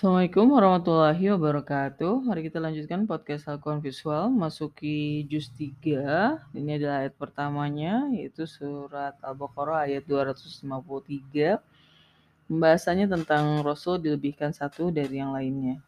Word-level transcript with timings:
Assalamualaikum 0.00 0.56
warahmatullahi 0.56 1.28
wabarakatuh. 1.36 2.24
Mari 2.24 2.48
kita 2.48 2.56
lanjutkan 2.56 3.04
podcast 3.04 3.44
Halkuan 3.44 3.84
Visual 3.84 4.32
masuki 4.32 5.28
juz 5.28 5.52
3. 5.52 6.40
Ini 6.56 6.80
adalah 6.80 7.04
ayat 7.04 7.20
pertamanya 7.20 8.08
yaitu 8.08 8.48
surat 8.48 9.12
Al-Baqarah 9.20 9.84
ayat 9.84 10.08
253. 10.08 11.60
Pembahasannya 12.48 13.12
tentang 13.12 13.60
Rasul 13.60 14.00
dilebihkan 14.00 14.56
satu 14.56 14.88
dari 14.88 15.20
yang 15.20 15.36
lainnya. 15.36 15.84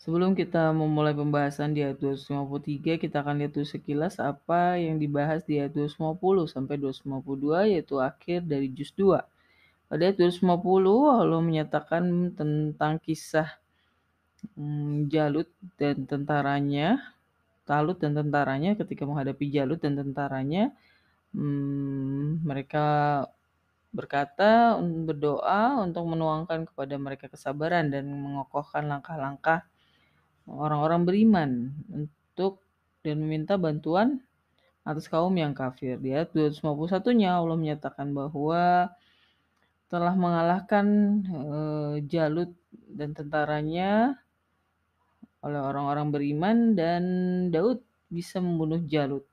Sebelum 0.00 0.32
kita 0.32 0.72
memulai 0.72 1.12
pembahasan 1.12 1.76
di 1.76 1.84
ayat 1.84 2.00
253, 2.00 3.04
kita 3.04 3.20
akan 3.20 3.36
lihat 3.36 3.52
dulu 3.52 3.68
sekilas 3.68 4.16
apa 4.16 4.80
yang 4.80 4.96
dibahas 4.96 5.44
di 5.44 5.60
ayat 5.60 5.76
250 5.76 6.48
sampai 6.48 6.80
252 6.80 7.68
yaitu 7.68 8.00
akhir 8.00 8.48
dari 8.48 8.72
juz 8.72 8.88
2. 8.96 9.33
Pada 9.94 10.10
ayat 10.10 10.18
250 10.18 11.22
Allah 11.22 11.38
menyatakan 11.38 12.34
tentang 12.34 12.98
kisah 12.98 13.46
hmm, 14.58 15.06
Jalut 15.06 15.46
dan 15.78 16.02
tentaranya, 16.02 16.98
Talut 17.62 18.02
dan 18.02 18.18
tentaranya 18.18 18.74
ketika 18.74 19.06
menghadapi 19.06 19.54
Jalut 19.54 19.78
dan 19.78 19.94
tentaranya, 19.94 20.74
hmm, 21.30 22.42
mereka 22.42 22.86
berkata 23.94 24.74
berdoa 24.82 25.78
untuk 25.86 26.10
menuangkan 26.10 26.66
kepada 26.74 26.98
mereka 26.98 27.30
kesabaran 27.30 27.86
dan 27.86 28.10
mengokohkan 28.10 28.90
langkah-langkah 28.90 29.62
orang-orang 30.50 31.06
beriman 31.06 31.50
untuk 31.94 32.58
dan 33.06 33.22
meminta 33.22 33.54
bantuan 33.54 34.18
atas 34.82 35.06
kaum 35.06 35.38
yang 35.38 35.54
kafir. 35.54 36.02
Di 36.02 36.18
ayat 36.18 36.34
251-nya 36.34 37.38
Allah 37.38 37.54
menyatakan 37.54 38.10
bahwa 38.10 38.90
telah 39.88 40.14
mengalahkan 40.16 40.86
uh, 41.30 41.94
Jalut 42.08 42.50
dan 42.88 43.12
tentaranya 43.12 44.18
oleh 45.44 45.60
orang-orang 45.60 46.08
beriman 46.08 46.56
dan 46.72 47.02
Daud 47.52 47.84
bisa 48.08 48.40
membunuh 48.40 48.80
Jalut. 48.88 49.28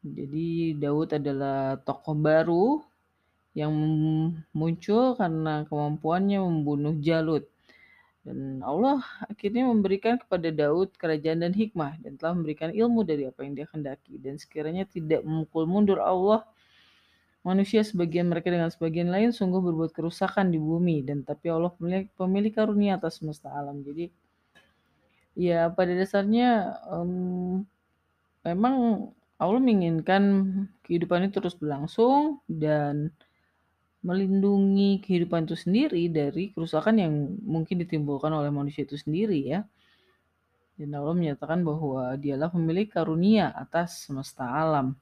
Jadi 0.00 0.80
Daud 0.80 1.12
adalah 1.12 1.76
tokoh 1.84 2.16
baru 2.16 2.80
yang 3.52 3.74
muncul 4.56 5.12
karena 5.20 5.68
kemampuannya 5.68 6.40
membunuh 6.40 6.96
Jalut. 7.04 7.44
Dan 8.24 8.60
Allah 8.64 9.00
akhirnya 9.28 9.68
memberikan 9.68 10.16
kepada 10.16 10.48
Daud 10.48 10.96
kerajaan 10.96 11.44
dan 11.44 11.52
hikmah 11.52 12.00
dan 12.00 12.16
telah 12.20 12.36
memberikan 12.36 12.72
ilmu 12.72 13.04
dari 13.04 13.28
apa 13.28 13.44
yang 13.44 13.52
dia 13.56 13.68
kendaki. 13.68 14.16
Dan 14.16 14.40
sekiranya 14.40 14.88
tidak 14.88 15.20
memukul 15.20 15.68
mundur 15.68 16.00
Allah 16.00 16.48
manusia 17.40 17.80
sebagian 17.80 18.28
mereka 18.28 18.52
dengan 18.52 18.68
sebagian 18.68 19.08
lain 19.08 19.32
sungguh 19.32 19.64
berbuat 19.64 19.96
kerusakan 19.96 20.52
di 20.52 20.60
bumi 20.60 21.00
dan 21.00 21.24
tapi 21.24 21.48
Allah 21.48 21.72
pemilik, 21.72 22.12
pemilik 22.12 22.52
karunia 22.52 23.00
atas 23.00 23.20
semesta 23.20 23.48
alam. 23.48 23.80
Jadi 23.80 24.12
ya 25.38 25.72
pada 25.72 25.96
dasarnya 25.96 26.76
um, 26.92 27.64
memang 28.44 29.08
Allah 29.40 29.56
menginginkan 29.56 30.22
kehidupan 30.84 31.24
ini 31.24 31.32
terus 31.32 31.56
berlangsung 31.56 32.44
dan 32.44 33.08
melindungi 34.00 35.00
kehidupan 35.00 35.44
itu 35.48 35.56
sendiri 35.56 36.08
dari 36.12 36.52
kerusakan 36.52 37.00
yang 37.00 37.12
mungkin 37.44 37.80
ditimbulkan 37.80 38.32
oleh 38.32 38.48
manusia 38.52 38.84
itu 38.84 38.96
sendiri 39.00 39.40
ya. 39.44 39.60
Dan 40.76 40.96
Allah 40.96 41.12
menyatakan 41.12 41.60
bahwa 41.60 42.16
dialah 42.16 42.48
pemilik 42.48 42.88
karunia 42.88 43.52
atas 43.52 44.08
semesta 44.08 44.48
alam. 44.48 44.96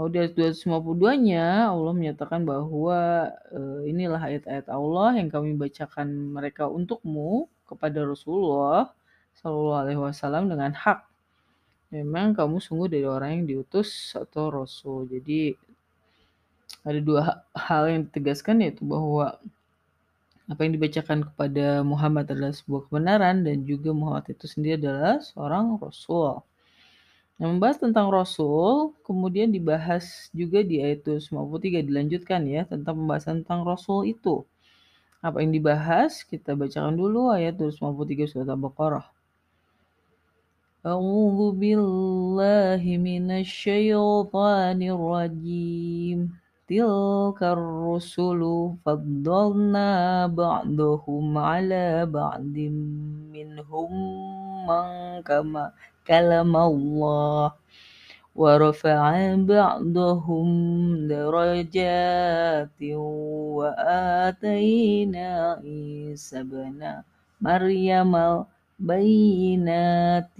Kalau 0.00 0.08
di 0.08 0.16
ayat 0.16 0.32
252-nya 0.32 1.76
Allah 1.76 1.92
menyatakan 1.92 2.48
bahwa 2.48 3.28
e, 3.52 3.60
inilah 3.84 4.16
ayat-ayat 4.16 4.72
Allah 4.72 5.20
yang 5.20 5.28
kami 5.28 5.52
bacakan 5.60 6.32
mereka 6.32 6.72
untukmu 6.72 7.52
kepada 7.68 8.08
Rasulullah 8.08 8.96
Shallallahu 9.36 9.76
Alaihi 9.76 10.00
Wasallam 10.00 10.48
dengan 10.48 10.72
hak. 10.72 11.04
Memang 11.92 12.32
kamu 12.32 12.64
sungguh 12.64 12.88
dari 12.88 13.04
orang 13.04 13.44
yang 13.44 13.44
diutus 13.44 14.16
atau 14.16 14.48
Rasul. 14.48 15.04
Jadi 15.04 15.52
ada 16.80 17.00
dua 17.04 17.44
hal 17.52 17.92
yang 17.92 18.08
ditegaskan 18.08 18.64
yaitu 18.64 18.88
bahwa 18.88 19.36
apa 20.48 20.60
yang 20.64 20.80
dibacakan 20.80 21.28
kepada 21.28 21.84
Muhammad 21.84 22.24
adalah 22.32 22.56
sebuah 22.56 22.88
kebenaran 22.88 23.44
dan 23.44 23.68
juga 23.68 23.92
Muhammad 23.92 24.32
itu 24.32 24.48
sendiri 24.48 24.80
adalah 24.80 25.20
seorang 25.20 25.76
rasul. 25.76 26.40
Nah, 27.40 27.48
membahas 27.48 27.80
tentang 27.80 28.12
Rasul, 28.12 28.92
kemudian 29.00 29.48
dibahas 29.48 30.28
juga 30.36 30.60
di 30.60 30.84
ayat 30.84 31.08
53 31.08 31.80
dilanjutkan 31.88 32.44
ya 32.44 32.68
tentang 32.68 33.00
pembahasan 33.00 33.40
tentang 33.40 33.64
Rasul 33.64 34.12
itu. 34.12 34.44
Apa 35.24 35.40
yang 35.40 35.56
dibahas? 35.56 36.20
Kita 36.20 36.52
bacakan 36.52 37.00
dulu 37.00 37.32
ayat 37.32 37.56
253 37.56 38.28
surat 38.28 38.44
Al-Baqarah. 38.44 39.08
A'udzu 40.84 41.56
billahi 41.56 43.00
minasyaitonir 43.00 45.00
rajim. 45.00 46.36
Tilka 46.68 47.56
rusulu 47.56 48.76
faddalna 48.84 50.28
ba'dahum 50.28 51.40
'ala 51.40 52.04
ba'dim 52.04 52.76
minhum 53.32 53.92
man 54.68 55.24
kama 55.24 55.72
كلم 56.09 56.55
الله 56.55 57.51
ورفع 58.35 59.35
بعضهم 59.35 60.47
درجات 61.07 62.81
وآتينا 63.57 65.29
عيسى 65.63 66.39
ابن 66.39 66.81
مريم 67.41 68.13
البينات 68.79 70.39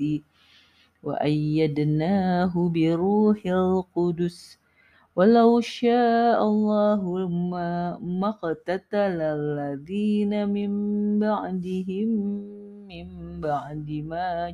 وأيدناه 1.03 2.53
بروح 2.75 3.39
القدس 3.45 4.59
ولو 5.15 5.59
شاء 5.59 6.43
الله 6.43 7.01
ما 8.03 8.29
اقتتل 8.29 9.21
الذين 9.21 10.49
من 10.49 10.71
بعدهم 11.19 12.09
من 12.91 13.07
بعد 13.41 13.87
ما 14.11 14.49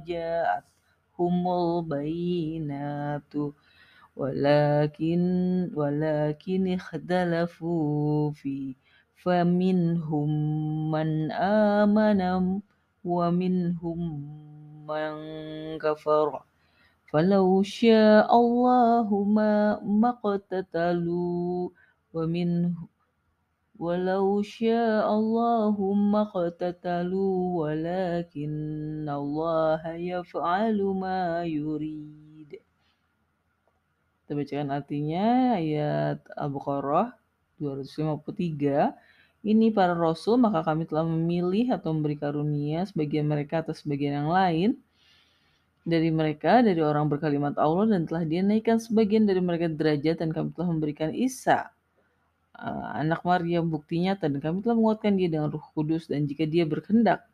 جاءتهم 1.17 1.49
البينات 1.49 3.33
ولكن 4.17 5.21
ولكن 5.75 6.75
اختلفوا 6.75 8.31
فيه 8.31 8.75
فمنهم 9.17 10.31
من 10.91 11.33
آمن 11.33 12.61
ومنهم 13.05 14.01
من 14.87 15.13
كفر. 15.79 16.43
فلو 17.07 17.63
شاء 17.63 18.29
الله 18.37 19.09
ما 19.25 20.09
اقتتلوا 20.09 21.71
ومنه 22.15 22.75
ولو 23.82 24.46
شاء 24.46 25.10
الله 25.10 25.76
ما 26.14 26.22
اقتتلوا 26.22 27.38
ولكن 27.62 29.06
الله 29.10 29.82
يفعل 29.98 30.78
ما 31.02 31.42
يريد 31.42 32.62
kita 34.22 34.32
bacakan 34.38 34.70
artinya 34.72 35.58
ayat 35.58 36.24
Al-Baqarah 36.38 37.18
253 37.58 39.50
ini 39.50 39.74
para 39.74 39.98
rasul 39.98 40.38
maka 40.38 40.62
kami 40.62 40.86
telah 40.86 41.04
memilih 41.04 41.74
atau 41.74 41.92
memberi 41.92 42.16
karunia 42.22 42.86
sebagian 42.86 43.26
mereka 43.26 43.66
atas 43.66 43.82
sebagian 43.82 44.24
yang 44.24 44.32
lain 44.32 44.78
dari 45.82 46.14
mereka, 46.14 46.62
dari 46.62 46.78
orang 46.80 47.10
berkalimat 47.10 47.58
Allah 47.58 47.98
dan 47.98 48.06
telah 48.06 48.22
dia 48.22 48.46
naikkan 48.46 48.78
sebagian 48.78 49.26
dari 49.26 49.42
mereka 49.42 49.66
derajat 49.66 50.22
dan 50.22 50.30
kami 50.30 50.54
telah 50.54 50.70
memberikan 50.70 51.10
Isa 51.10 51.74
uh, 52.57 52.97
anak 52.97 53.23
Maryam 53.23 53.69
bukti 53.69 54.03
nyata. 54.03 54.27
Dan 54.27 54.41
kami 54.41 54.65
telah 54.65 54.77
menguatkan 54.77 55.15
dia 55.15 55.29
dengan 55.29 55.53
Ruh 55.53 55.67
Kudus. 55.77 56.09
Dan 56.09 56.25
jika 56.25 56.49
dia 56.49 56.65
berkehendak 56.65 57.25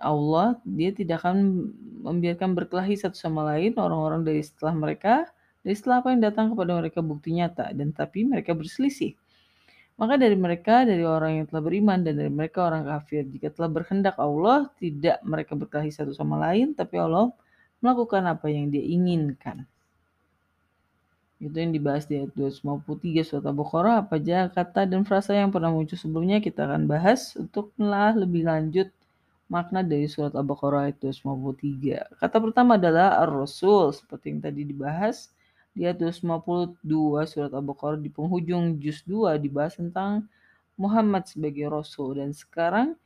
Allah 0.00 0.56
dia 0.64 0.88
tidak 0.88 1.20
akan 1.20 1.68
membiarkan 2.00 2.56
berkelahi 2.56 2.96
satu 2.96 3.12
sama 3.12 3.44
lain 3.44 3.76
orang-orang 3.76 4.24
dari 4.24 4.40
setelah 4.40 4.72
mereka 4.72 5.28
dari 5.60 5.76
setelah 5.76 6.00
apa 6.00 6.16
yang 6.16 6.22
datang 6.24 6.46
kepada 6.54 6.72
mereka 6.78 6.98
bukti 7.02 7.34
nyata. 7.34 7.70
Dan 7.74 7.94
tapi 7.94 8.26
mereka 8.26 8.54
berselisih. 8.54 9.14
Maka 9.96 10.20
dari 10.20 10.36
mereka, 10.36 10.84
dari 10.84 11.00
orang 11.08 11.40
yang 11.40 11.46
telah 11.48 11.64
beriman 11.64 12.04
dan 12.04 12.20
dari 12.20 12.28
mereka 12.28 12.68
orang 12.68 12.84
kafir, 12.84 13.24
jika 13.32 13.48
telah 13.48 13.72
berkehendak 13.72 14.20
Allah, 14.20 14.68
tidak 14.76 15.24
mereka 15.24 15.56
berkelahi 15.56 15.88
satu 15.88 16.12
sama 16.12 16.36
lain, 16.36 16.76
tapi 16.76 17.00
Allah 17.00 17.32
melakukan 17.80 18.28
apa 18.28 18.44
yang 18.52 18.68
dia 18.68 18.84
inginkan. 18.84 19.64
Itu 21.36 21.52
yang 21.52 21.72
dibahas 21.76 22.08
di 22.08 22.16
ayat 22.16 22.32
253 22.32 23.20
surat 23.28 23.44
Al-Baqarah. 23.44 23.94
Apa 24.04 24.16
aja 24.16 24.48
kata 24.48 24.88
dan 24.88 25.04
frasa 25.04 25.36
yang 25.36 25.52
pernah 25.52 25.68
muncul 25.68 25.96
sebelumnya 26.00 26.40
kita 26.40 26.64
akan 26.64 26.88
bahas 26.88 27.36
untuk 27.36 27.76
melah 27.76 28.16
lebih 28.16 28.48
lanjut 28.48 28.88
makna 29.52 29.84
dari 29.84 30.08
surat 30.08 30.32
Al-Baqarah 30.32 30.88
ayat 30.88 30.96
253. 31.04 32.18
Kata 32.18 32.36
pertama 32.40 32.80
adalah 32.80 33.20
Ar-Rasul 33.20 33.92
seperti 33.92 34.32
yang 34.32 34.40
tadi 34.40 34.64
dibahas 34.64 35.28
di 35.76 35.84
ayat 35.84 36.00
252 36.00 36.80
surat 37.28 37.52
Al-Baqarah 37.52 38.00
di 38.00 38.08
penghujung 38.08 38.80
juz 38.80 39.04
2 39.04 39.36
dibahas 39.36 39.76
tentang 39.76 40.24
Muhammad 40.76 41.24
sebagai 41.24 41.72
rasul 41.72 42.20
dan 42.20 42.36
sekarang 42.36 42.96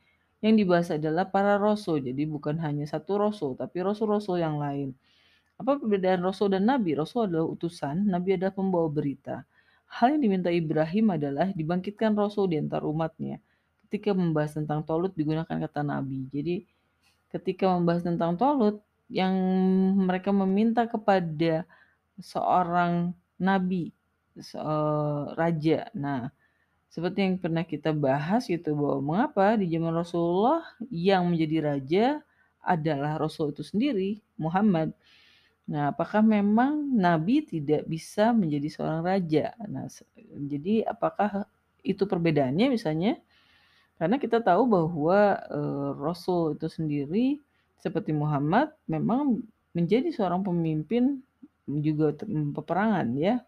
yang 0.43 0.59
dibahas 0.59 0.91
adalah 0.91 1.29
para 1.29 1.55
rasul. 1.55 2.03
Jadi 2.03 2.27
bukan 2.27 2.59
hanya 2.59 2.83
satu 2.83 3.21
rasul, 3.21 3.55
tapi 3.55 3.79
rasul-rasul 3.79 4.41
yang 4.41 4.59
lain. 4.59 4.91
Apa 5.61 5.77
perbedaan 5.77 6.25
rasul 6.25 6.49
dan 6.49 6.65
nabi? 6.65 6.97
Rasul 6.97 7.29
adalah 7.29 7.45
utusan, 7.45 8.09
nabi 8.09 8.33
adalah 8.33 8.49
pembawa 8.49 8.89
berita. 8.89 9.45
Hal 9.85 10.17
yang 10.17 10.25
diminta 10.25 10.49
Ibrahim 10.49 11.13
adalah 11.13 11.53
dibangkitkan 11.53 12.17
rasul 12.17 12.49
di 12.49 12.57
antara 12.57 12.89
umatnya. 12.89 13.37
Ketika 13.85 14.17
membahas 14.17 14.57
tentang 14.57 14.81
Tolut 14.81 15.13
digunakan 15.13 15.45
kata 15.45 15.85
nabi. 15.85 16.25
Jadi 16.33 16.65
ketika 17.29 17.69
membahas 17.69 18.01
tentang 18.01 18.33
Tolut 18.39 18.81
yang 19.11 19.35
mereka 20.01 20.33
meminta 20.33 20.87
kepada 20.89 21.67
seorang 22.17 23.13
nabi, 23.37 23.91
raja. 25.35 25.91
Nah, 25.91 26.31
seperti 26.87 27.19
yang 27.19 27.35
pernah 27.35 27.67
kita 27.67 27.91
bahas 27.91 28.47
gitu 28.47 28.71
bahwa 28.73 28.99
mengapa 29.03 29.59
di 29.59 29.67
zaman 29.67 29.91
Rasulullah 29.91 30.63
yang 30.87 31.27
menjadi 31.27 31.57
raja 31.59 32.05
adalah 32.63 33.19
Rasul 33.19 33.51
itu 33.51 33.61
sendiri, 33.67 34.23
Muhammad. 34.39 34.95
Nah, 35.71 35.95
apakah 35.95 36.19
memang 36.19 36.83
nabi 36.91 37.47
tidak 37.47 37.87
bisa 37.87 38.35
menjadi 38.35 38.67
seorang 38.67 39.01
raja? 39.07 39.55
Nah, 39.71 39.87
jadi 40.51 40.83
apakah 40.83 41.47
itu 41.79 42.03
perbedaannya 42.03 42.75
misalnya? 42.75 43.15
Karena 43.95 44.19
kita 44.19 44.43
tahu 44.43 44.67
bahwa 44.67 45.39
e, 45.47 45.61
Rasul 45.95 46.59
itu 46.59 46.67
sendiri 46.67 47.39
seperti 47.79 48.11
Muhammad 48.11 48.75
memang 48.83 49.39
menjadi 49.71 50.11
seorang 50.11 50.43
pemimpin 50.43 51.23
juga 51.63 52.19
peperangan 52.51 53.15
ya. 53.15 53.39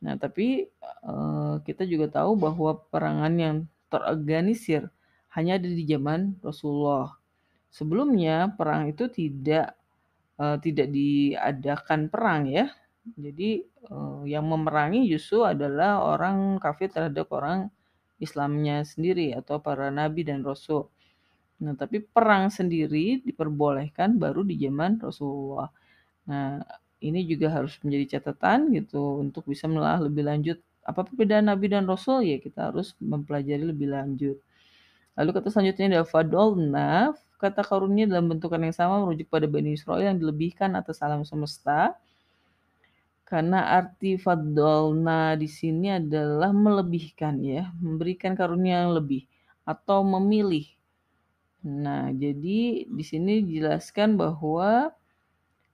Nah, 0.00 0.16
tapi 0.16 0.72
e, 1.04 1.14
kita 1.68 1.84
juga 1.84 2.08
tahu 2.08 2.32
bahwa 2.32 2.80
perangan 2.88 3.34
yang 3.36 3.56
terorganisir 3.92 4.88
hanya 5.36 5.60
ada 5.60 5.68
di 5.68 5.84
zaman 5.84 6.32
Rasulullah. 6.40 7.12
Sebelumnya 7.68 8.48
perang 8.56 8.88
itu 8.88 9.04
tidak 9.12 9.76
uh, 10.38 10.56
tidak 10.60 10.88
diadakan 10.92 12.08
perang 12.12 12.48
ya. 12.48 12.70
Jadi 13.02 13.66
uh, 13.90 14.22
yang 14.24 14.46
memerangi 14.46 15.10
justru 15.10 15.42
adalah 15.42 16.00
orang 16.06 16.62
kafir 16.62 16.88
terhadap 16.88 17.26
orang 17.34 17.68
Islamnya 18.22 18.86
sendiri 18.86 19.34
atau 19.34 19.58
para 19.58 19.90
nabi 19.90 20.22
dan 20.22 20.46
rasul. 20.46 20.86
Nah, 21.62 21.74
tapi 21.78 22.02
perang 22.02 22.50
sendiri 22.50 23.22
diperbolehkan 23.22 24.18
baru 24.18 24.42
di 24.42 24.58
zaman 24.58 24.98
Rasulullah. 24.98 25.70
Nah, 26.26 26.62
ini 27.02 27.26
juga 27.26 27.50
harus 27.50 27.78
menjadi 27.82 28.18
catatan 28.18 28.70
gitu 28.74 29.18
untuk 29.22 29.46
bisa 29.50 29.66
menelaah 29.66 30.06
lebih 30.06 30.22
lanjut 30.26 30.58
apa 30.82 31.06
perbedaan 31.06 31.46
nabi 31.46 31.70
dan 31.70 31.86
rasul 31.86 32.26
ya 32.26 32.42
kita 32.42 32.70
harus 32.70 32.94
mempelajari 32.98 33.62
lebih 33.62 33.90
lanjut. 33.90 34.38
Lalu 35.18 35.30
kata 35.34 35.48
selanjutnya 35.50 35.98
adalah 35.98 36.08
fadolna 36.08 36.90
kata 37.42 37.66
karunia 37.66 38.06
dalam 38.06 38.30
bentukan 38.30 38.62
yang 38.62 38.70
sama 38.70 39.02
merujuk 39.02 39.26
pada 39.26 39.50
Bani 39.50 39.74
Israel 39.74 40.14
yang 40.14 40.16
dilebihkan 40.22 40.78
atas 40.78 41.02
alam 41.02 41.26
semesta. 41.26 41.98
Karena 43.26 43.64
arti 43.80 44.20
fadolna 44.20 45.34
di 45.34 45.48
sini 45.48 45.98
adalah 45.98 46.54
melebihkan 46.54 47.42
ya, 47.42 47.74
memberikan 47.80 48.38
karunia 48.38 48.86
yang 48.86 48.94
lebih 48.94 49.26
atau 49.66 50.04
memilih. 50.06 50.68
Nah, 51.64 52.12
jadi 52.12 52.86
di 52.86 53.04
sini 53.06 53.42
dijelaskan 53.42 54.20
bahwa 54.20 54.92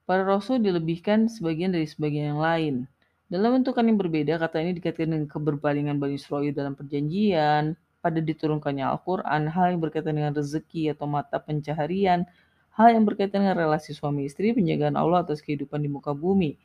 para 0.09 0.23
rasul 0.25 0.63
dilebihkan 0.63 1.29
sebagian 1.29 1.75
dari 1.75 1.85
sebagian 1.85 2.37
yang 2.37 2.41
lain. 2.41 2.75
Dalam 3.29 3.61
bentukan 3.61 3.85
yang 3.85 4.01
berbeda, 4.01 4.41
kata 4.41 4.65
ini 4.65 4.73
dikaitkan 4.81 5.05
dengan 5.13 5.29
keberpalingan 5.29 6.01
Bani 6.01 6.17
Israel 6.17 6.49
dalam 6.57 6.73
perjanjian, 6.73 7.77
pada 8.09 8.25
diturunkannya 8.25 8.89
Al-Quran, 8.89 9.53
hal 9.53 9.77
yang 9.77 9.81
berkaitan 9.85 10.17
dengan 10.17 10.33
rezeki 10.33 10.97
atau 10.97 11.05
mata 11.05 11.37
pencaharian, 11.37 12.25
hal 12.73 12.89
yang 12.97 13.05
berkaitan 13.05 13.45
dengan 13.45 13.61
relasi 13.61 13.93
suami 13.93 14.25
istri, 14.25 14.57
penjagaan 14.57 14.97
Allah 14.97 15.29
atas 15.29 15.45
kehidupan 15.45 15.85
di 15.85 15.93
muka 15.93 16.17
bumi. 16.17 16.57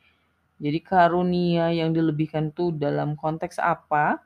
Jadi 0.56 0.80
karunia 0.80 1.68
yang 1.76 1.92
dilebihkan 1.92 2.48
itu 2.48 2.72
dalam 2.72 3.12
konteks 3.20 3.60
apa? 3.60 4.24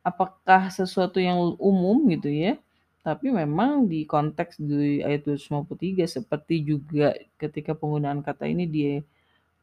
Apakah 0.00 0.72
sesuatu 0.72 1.20
yang 1.20 1.36
umum 1.60 2.08
gitu 2.08 2.32
ya? 2.32 2.56
Tapi 3.04 3.28
memang 3.28 3.84
di 3.84 4.08
konteks 4.08 4.56
di 4.56 5.04
ayat 5.04 5.28
253 5.28 6.08
seperti 6.08 6.64
juga 6.64 7.12
ketika 7.36 7.76
penggunaan 7.76 8.24
kata 8.24 8.48
ini 8.48 8.64
di 8.64 8.82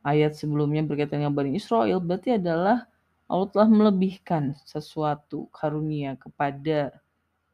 ayat 0.05 0.37
sebelumnya 0.37 0.85
berkaitan 0.85 1.25
dengan 1.25 1.33
Bani 1.33 1.57
Israel 1.57 1.97
berarti 1.97 2.37
adalah 2.37 2.85
Allah 3.25 3.49
telah 3.49 3.69
melebihkan 3.69 4.53
sesuatu 4.69 5.49
karunia 5.49 6.13
kepada 6.13 6.93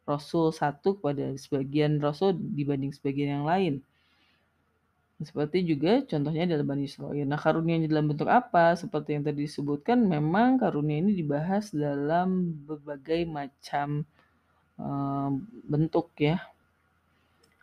Rasul 0.03 0.51
satu 0.51 0.99
kepada 0.99 1.31
sebagian 1.39 2.01
Rasul 2.03 2.35
dibanding 2.35 2.91
sebagian 2.91 3.39
yang 3.39 3.45
lain. 3.47 3.73
Seperti 5.21 5.61
juga 5.61 6.01
contohnya 6.01 6.49
dalam 6.49 6.65
Bani 6.65 6.89
Israel. 6.89 7.23
Nah 7.29 7.37
karunia 7.37 7.77
dalam 7.85 8.09
bentuk 8.09 8.25
apa? 8.25 8.73
Seperti 8.73 9.13
yang 9.13 9.23
tadi 9.23 9.45
disebutkan, 9.45 10.01
memang 10.01 10.57
karunia 10.57 10.97
ini 10.97 11.13
dibahas 11.13 11.69
dalam 11.69 12.57
berbagai 12.65 13.29
macam 13.29 14.01
uh, 14.81 15.29
bentuk 15.69 16.09
ya. 16.17 16.41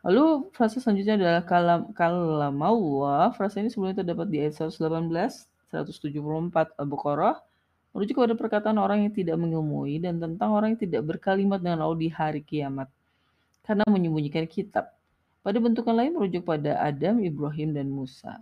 Lalu 0.07 0.55
frasa 0.55 0.79
selanjutnya 0.79 1.19
adalah 1.19 1.43
kalam 1.43 1.81
kalam 1.99 2.57
Allah. 2.63 3.35
Frasa 3.35 3.59
ini 3.59 3.75
sebelumnya 3.75 4.07
terdapat 4.07 4.31
di 4.31 4.39
ayat 4.39 4.55
118, 4.55 5.11
174 5.75 6.79
Al-Baqarah, 6.79 7.43
merujuk 7.93 8.21
kepada 8.21 8.35
perkataan 8.37 8.79
orang 8.79 9.09
yang 9.09 9.13
tidak 9.15 9.37
mengilmui 9.41 9.99
dan 9.99 10.21
tentang 10.21 10.53
orang 10.53 10.77
yang 10.77 10.81
tidak 10.81 11.03
berkalimat 11.09 11.59
dengan 11.59 11.85
Allah 11.85 11.99
di 11.99 12.11
hari 12.13 12.45
kiamat 12.45 12.89
karena 13.69 13.85
menyembunyikan 13.85 14.49
kitab. 14.49 14.97
Pada 15.45 15.61
bentukan 15.61 15.93
lain 15.97 16.17
merujuk 16.17 16.45
pada 16.45 16.77
Adam, 16.81 17.21
Ibrahim, 17.21 17.77
dan 17.77 17.89
Musa. 17.93 18.41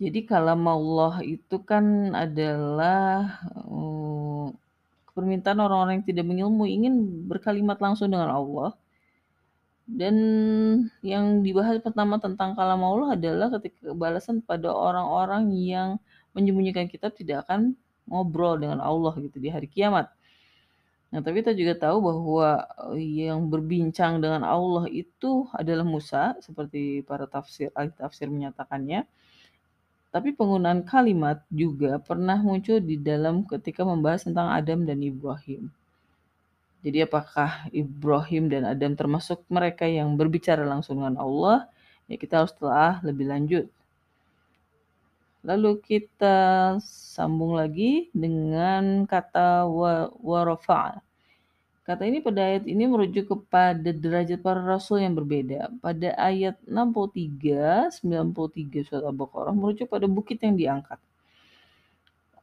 Jadi 0.00 0.24
kalam 0.24 0.64
Allah 0.64 1.20
itu 1.20 1.60
kan 1.60 2.16
adalah 2.16 3.36
uh, 3.52 4.48
permintaan 5.12 5.60
orang-orang 5.60 6.00
yang 6.00 6.08
tidak 6.08 6.24
mengilmui 6.24 6.72
ingin 6.72 6.94
berkalimat 7.28 7.76
langsung 7.80 8.08
dengan 8.08 8.32
Allah. 8.32 8.72
Dan 9.84 10.16
yang 11.04 11.44
dibahas 11.44 11.82
pertama 11.84 12.16
tentang 12.16 12.56
kalam 12.56 12.80
Allah 12.80 13.18
adalah 13.18 13.52
ketika 13.58 13.92
balasan 13.92 14.40
pada 14.40 14.72
orang-orang 14.72 15.52
yang 15.52 15.88
menyembunyikan 16.40 16.88
kitab 16.88 17.12
tidak 17.12 17.44
akan 17.46 17.76
ngobrol 18.08 18.56
dengan 18.56 18.80
Allah 18.80 19.12
gitu 19.20 19.36
di 19.38 19.52
hari 19.52 19.68
kiamat. 19.68 20.10
Nah, 21.10 21.18
tapi 21.26 21.42
kita 21.42 21.52
juga 21.58 21.74
tahu 21.74 21.98
bahwa 22.06 22.48
eh, 22.94 23.26
yang 23.26 23.50
berbincang 23.50 24.22
dengan 24.22 24.46
Allah 24.46 24.86
itu 24.86 25.46
adalah 25.50 25.82
Musa, 25.82 26.38
seperti 26.38 27.02
para 27.02 27.26
tafsir 27.26 27.74
ahli 27.74 27.90
tafsir 27.94 28.30
menyatakannya. 28.30 29.06
Tapi 30.10 30.34
penggunaan 30.34 30.82
kalimat 30.86 31.42
juga 31.50 32.02
pernah 32.02 32.38
muncul 32.42 32.82
di 32.82 32.98
dalam 32.98 33.46
ketika 33.46 33.86
membahas 33.86 34.26
tentang 34.26 34.50
Adam 34.50 34.82
dan 34.82 34.98
Ibrahim. 35.02 35.70
Jadi 36.80 36.98
apakah 37.04 37.70
Ibrahim 37.70 38.50
dan 38.50 38.66
Adam 38.66 38.96
termasuk 38.96 39.44
mereka 39.46 39.86
yang 39.86 40.16
berbicara 40.18 40.66
langsung 40.66 40.98
dengan 40.98 41.20
Allah? 41.20 41.70
Ya 42.10 42.18
kita 42.18 42.42
harus 42.42 42.54
telah 42.58 42.98
lebih 43.06 43.30
lanjut. 43.30 43.70
Lalu 45.40 45.80
kita 45.80 46.76
sambung 46.84 47.56
lagi 47.56 48.12
dengan 48.12 49.08
kata 49.08 49.64
warofa. 50.20 51.00
Kata 51.80 52.06
ini 52.06 52.20
pada 52.22 52.44
ayat 52.44 52.68
ini 52.68 52.86
merujuk 52.86 53.32
kepada 53.34 53.90
derajat 53.90 54.44
para 54.44 54.60
rasul 54.62 55.00
yang 55.02 55.16
berbeda. 55.16 55.72
Pada 55.80 56.12
ayat 56.20 56.60
63, 56.68 57.90
93 58.04 58.86
surat 58.86 59.04
Al-Baqarah 59.08 59.56
merujuk 59.56 59.90
pada 59.90 60.06
bukit 60.06 60.38
yang 60.44 60.54
diangkat. 60.54 61.00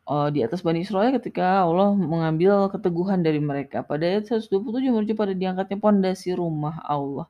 Oh, 0.08 0.27
di 0.34 0.44
atas 0.44 0.63
Bani 0.63 0.82
Israel 0.84 1.16
ketika 1.16 1.63
Allah 1.63 1.96
mengambil 1.96 2.68
keteguhan 2.74 3.22
dari 3.22 3.39
mereka. 3.39 3.86
Pada 3.88 4.04
ayat 4.04 4.27
127 4.27 4.89
merujuk 4.89 5.16
pada 5.16 5.32
diangkatnya 5.32 5.80
pondasi 5.80 6.34
rumah 6.36 6.82
Allah. 6.84 7.30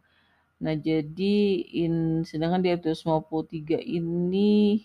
Nah, 0.57 0.73
jadi 0.73 1.37
in, 1.69 2.25
sedangkan 2.25 2.65
di 2.65 2.73
ayat 2.73 2.81
153 2.81 3.77
ini 3.77 4.81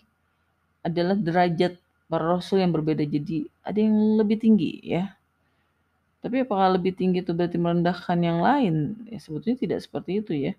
adalah 0.83 1.15
derajat 1.15 1.79
para 2.11 2.25
rasul 2.37 2.61
yang 2.61 2.69
berbeda. 2.75 3.01
Jadi 3.07 3.47
ada 3.63 3.79
yang 3.79 4.19
lebih 4.19 4.37
tinggi 4.37 4.83
ya. 4.83 5.15
Tapi 6.23 6.47
apakah 6.47 6.79
lebih 6.79 6.95
tinggi 6.95 7.19
itu 7.19 7.35
berarti 7.35 7.59
merendahkan 7.59 8.19
yang 8.21 8.39
lain? 8.39 8.95
Ya, 9.11 9.19
sebetulnya 9.19 9.57
tidak 9.59 9.79
seperti 9.83 10.23
itu 10.23 10.31
ya. 10.35 10.53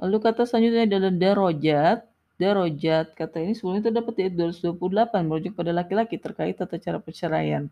Lalu 0.00 0.16
kata 0.24 0.48
selanjutnya 0.48 0.88
adalah 0.88 1.12
darojat. 1.12 1.98
Darojat 2.40 3.06
kata 3.12 3.36
ini 3.44 3.52
sebelumnya 3.52 3.92
terdapat 3.92 4.12
di 4.16 4.20
ayat 4.26 4.34
228 4.56 5.28
merujuk 5.28 5.52
pada 5.52 5.70
laki-laki 5.76 6.16
terkait 6.16 6.56
tata 6.56 6.80
cara 6.80 6.96
perceraian. 6.96 7.68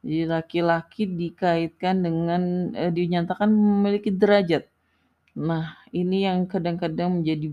Jadi 0.00 0.24
laki-laki 0.24 1.04
dikaitkan 1.04 2.00
dengan 2.00 2.72
eh, 2.76 2.92
dinyatakan 2.92 3.48
memiliki 3.48 4.08
derajat. 4.12 4.64
Nah, 5.36 5.76
ini 5.92 6.24
yang 6.28 6.48
kadang-kadang 6.48 7.20
menjadi 7.20 7.52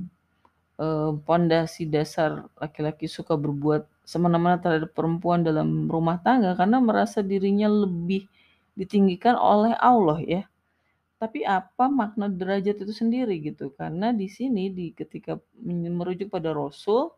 pondasi 1.28 1.86
uh, 1.86 1.90
dasar 1.94 2.50
laki-laki 2.58 3.06
suka 3.06 3.38
berbuat 3.38 3.86
semena-mena 4.02 4.58
terhadap 4.58 4.92
perempuan 4.98 5.46
dalam 5.46 5.86
rumah 5.86 6.18
tangga 6.20 6.58
karena 6.58 6.82
merasa 6.82 7.22
dirinya 7.22 7.70
lebih 7.70 8.26
ditinggikan 8.74 9.38
oleh 9.38 9.78
Allah 9.78 10.20
ya. 10.24 10.44
Tapi 11.22 11.46
apa 11.46 11.86
makna 11.86 12.26
derajat 12.26 12.82
itu 12.82 12.94
sendiri 12.98 13.38
gitu? 13.46 13.70
Karena 13.78 14.10
di 14.10 14.26
sini 14.26 14.74
di 14.74 14.90
ketika 14.90 15.38
merujuk 15.70 16.34
pada 16.34 16.50
Rasul, 16.50 17.14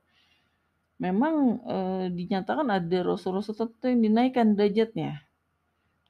memang 0.99 1.63
e, 1.63 1.77
dinyatakan 2.11 2.67
ada 2.67 2.97
Rasul-Rasul 2.99 3.55
tertentu 3.55 3.87
yang 3.87 4.01
dinaikkan 4.03 4.59
derajatnya. 4.59 5.23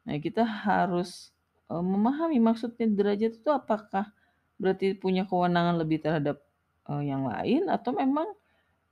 Nah 0.09 0.17
kita 0.17 0.41
harus 0.41 1.29
e, 1.69 1.73
memahami 1.77 2.41
maksudnya 2.41 2.89
derajat 2.89 3.37
itu 3.37 3.49
apakah 3.53 4.09
berarti 4.57 4.97
punya 4.97 5.29
kewenangan 5.29 5.77
lebih 5.77 6.01
terhadap 6.01 6.41
e, 6.87 6.91
yang 7.03 7.27
lain 7.27 7.67
atau 7.71 7.91
memang 7.95 8.27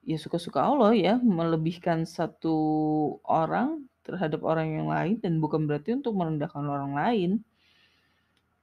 ya 0.01 0.17
suka-suka 0.17 0.59
Allah 0.61 0.91
ya 0.97 1.13
melebihkan 1.21 2.03
satu 2.09 2.57
orang 3.25 3.85
terhadap 4.01 4.41
orang 4.41 4.81
yang 4.81 4.87
lain 4.89 5.15
dan 5.21 5.37
bukan 5.37 5.69
berarti 5.69 5.93
untuk 5.97 6.17
merendahkan 6.17 6.65
orang 6.65 6.93
lain. 6.97 7.31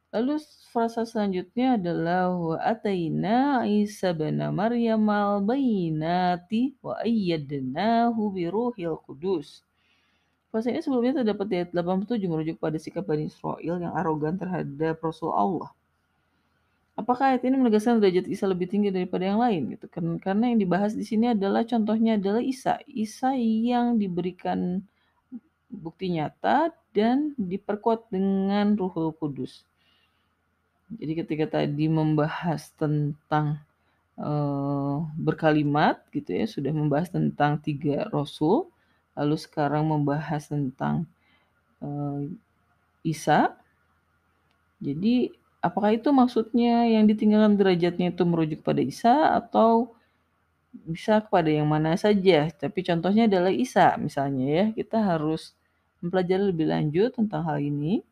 Lalu 0.08 0.40
frasa 0.73 1.04
selanjutnya 1.04 1.76
adalah 1.76 2.32
wa 2.32 2.56
ataina 2.56 3.68
Isa 3.68 4.16
bin 4.16 4.40
Maryam 4.40 5.04
al 5.12 5.44
wa 5.44 6.94
ayyadnahu 7.04 8.20
bi 8.32 8.49
ruhil 8.49 8.97
kudus. 9.04 9.68
Frasa 10.49 10.73
ini 10.73 10.80
sebelumnya 10.80 11.20
terdapat 11.20 11.47
di 11.52 11.54
ayat 11.61 11.70
87 11.76 12.25
merujuk 12.25 12.56
pada 12.56 12.80
sikap 12.80 13.04
Bani 13.04 13.28
Israel 13.28 13.61
yang 13.85 13.92
arogan 13.92 14.40
terhadap 14.40 14.97
Rasul 15.04 15.28
Allah. 15.28 15.68
Apakah 16.98 17.30
ayat 17.30 17.46
ini 17.46 17.54
menegaskan 17.62 18.02
derajat 18.02 18.26
Isa 18.26 18.50
lebih 18.50 18.66
tinggi 18.66 18.90
daripada 18.90 19.22
yang 19.22 19.38
lain 19.38 19.70
gitu? 19.70 19.86
Karena 20.18 20.50
yang 20.50 20.58
dibahas 20.58 20.98
di 20.98 21.06
sini 21.06 21.30
adalah 21.30 21.62
contohnya 21.62 22.18
adalah 22.18 22.42
Isa, 22.42 22.82
Isa 22.90 23.38
yang 23.38 24.02
diberikan 24.02 24.82
bukti 25.70 26.10
nyata 26.10 26.74
dan 26.90 27.38
diperkuat 27.38 28.10
dengan 28.10 28.74
Ruhul 28.74 29.14
Kudus. 29.14 29.62
Jadi 30.90 31.12
ketika 31.22 31.62
tadi 31.62 31.86
membahas 31.86 32.74
tentang 32.74 33.62
uh, 34.18 35.06
berkalimat 35.14 36.02
gitu 36.10 36.34
ya, 36.34 36.50
sudah 36.50 36.74
membahas 36.74 37.14
tentang 37.14 37.62
tiga 37.62 38.10
rasul, 38.10 38.66
lalu 39.14 39.38
sekarang 39.38 39.86
membahas 39.86 40.50
tentang 40.50 41.06
uh, 41.78 42.26
Isa. 43.06 43.54
Jadi 44.82 45.30
apakah 45.62 45.90
itu 45.94 46.08
maksudnya 46.14 46.86
yang 46.86 47.04
ditinggalkan 47.10 47.58
derajatnya 47.58 48.14
itu 48.14 48.22
merujuk 48.26 48.60
pada 48.62 48.82
Isa 48.82 49.36
atau 49.38 49.94
bisa 50.72 51.20
kepada 51.24 51.50
yang 51.50 51.68
mana 51.68 51.94
saja? 51.98 52.48
Tapi 52.52 52.80
contohnya 52.86 53.26
adalah 53.26 53.52
Isa 53.52 53.96
misalnya 53.98 54.46
ya, 54.46 54.64
kita 54.74 54.98
harus 55.02 55.54
mempelajari 56.02 56.54
lebih 56.54 56.66
lanjut 56.70 57.10
tentang 57.18 57.42
hal 57.46 57.58
ini 57.58 58.02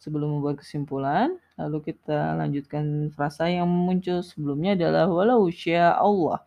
sebelum 0.00 0.40
membuat 0.40 0.62
kesimpulan. 0.64 1.36
Lalu 1.56 1.92
kita 1.92 2.36
lanjutkan 2.36 3.12
frasa 3.16 3.48
yang 3.48 3.68
muncul 3.68 4.20
sebelumnya 4.20 4.76
adalah 4.76 5.08
walau 5.08 5.48
sya 5.48 5.96
Allah. 5.96 6.44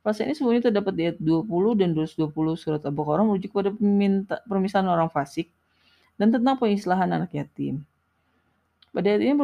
Frasa 0.00 0.24
ini 0.24 0.32
sebelumnya 0.32 0.72
terdapat 0.72 0.92
di 0.96 1.02
ayat 1.12 1.18
20 1.20 1.76
dan 1.76 1.92
220 1.92 2.32
surat 2.56 2.80
Al-Baqarah 2.82 3.24
merujuk 3.26 3.52
pada 3.52 3.68
peminta, 3.68 4.40
permisalan 4.48 4.88
orang 4.88 5.12
fasik 5.12 5.52
dan 6.16 6.32
tentang 6.32 6.56
pengislahan 6.56 7.08
anak 7.12 7.36
yatim. 7.36 7.84
Pada 8.90 9.06
ayat 9.06 9.22
ini 9.22 9.34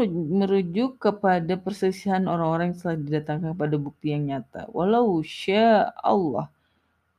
merujuk 0.43 0.99
kepada 0.99 1.55
perselisihan 1.55 2.27
orang-orang 2.27 2.75
yang 2.75 2.79
telah 2.83 2.99
didatangkan 2.99 3.49
kepada 3.55 3.77
bukti 3.79 4.11
yang 4.11 4.27
nyata. 4.27 4.67
Walau 4.75 5.23
sya 5.23 5.95
Allah. 6.03 6.51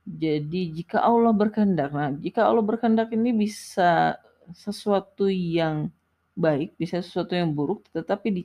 Jadi 0.04 0.72
jika 0.76 1.00
Allah 1.04 1.32
berkehendak, 1.32 1.92
nah 1.92 2.12
jika 2.12 2.44
Allah 2.44 2.64
berkehendak 2.64 3.12
ini 3.12 3.32
bisa 3.32 4.16
sesuatu 4.52 5.28
yang 5.28 5.92
baik, 6.36 6.76
bisa 6.80 7.00
sesuatu 7.00 7.36
yang 7.36 7.52
buruk, 7.52 7.84
tetapi 7.92 8.32
di 8.32 8.44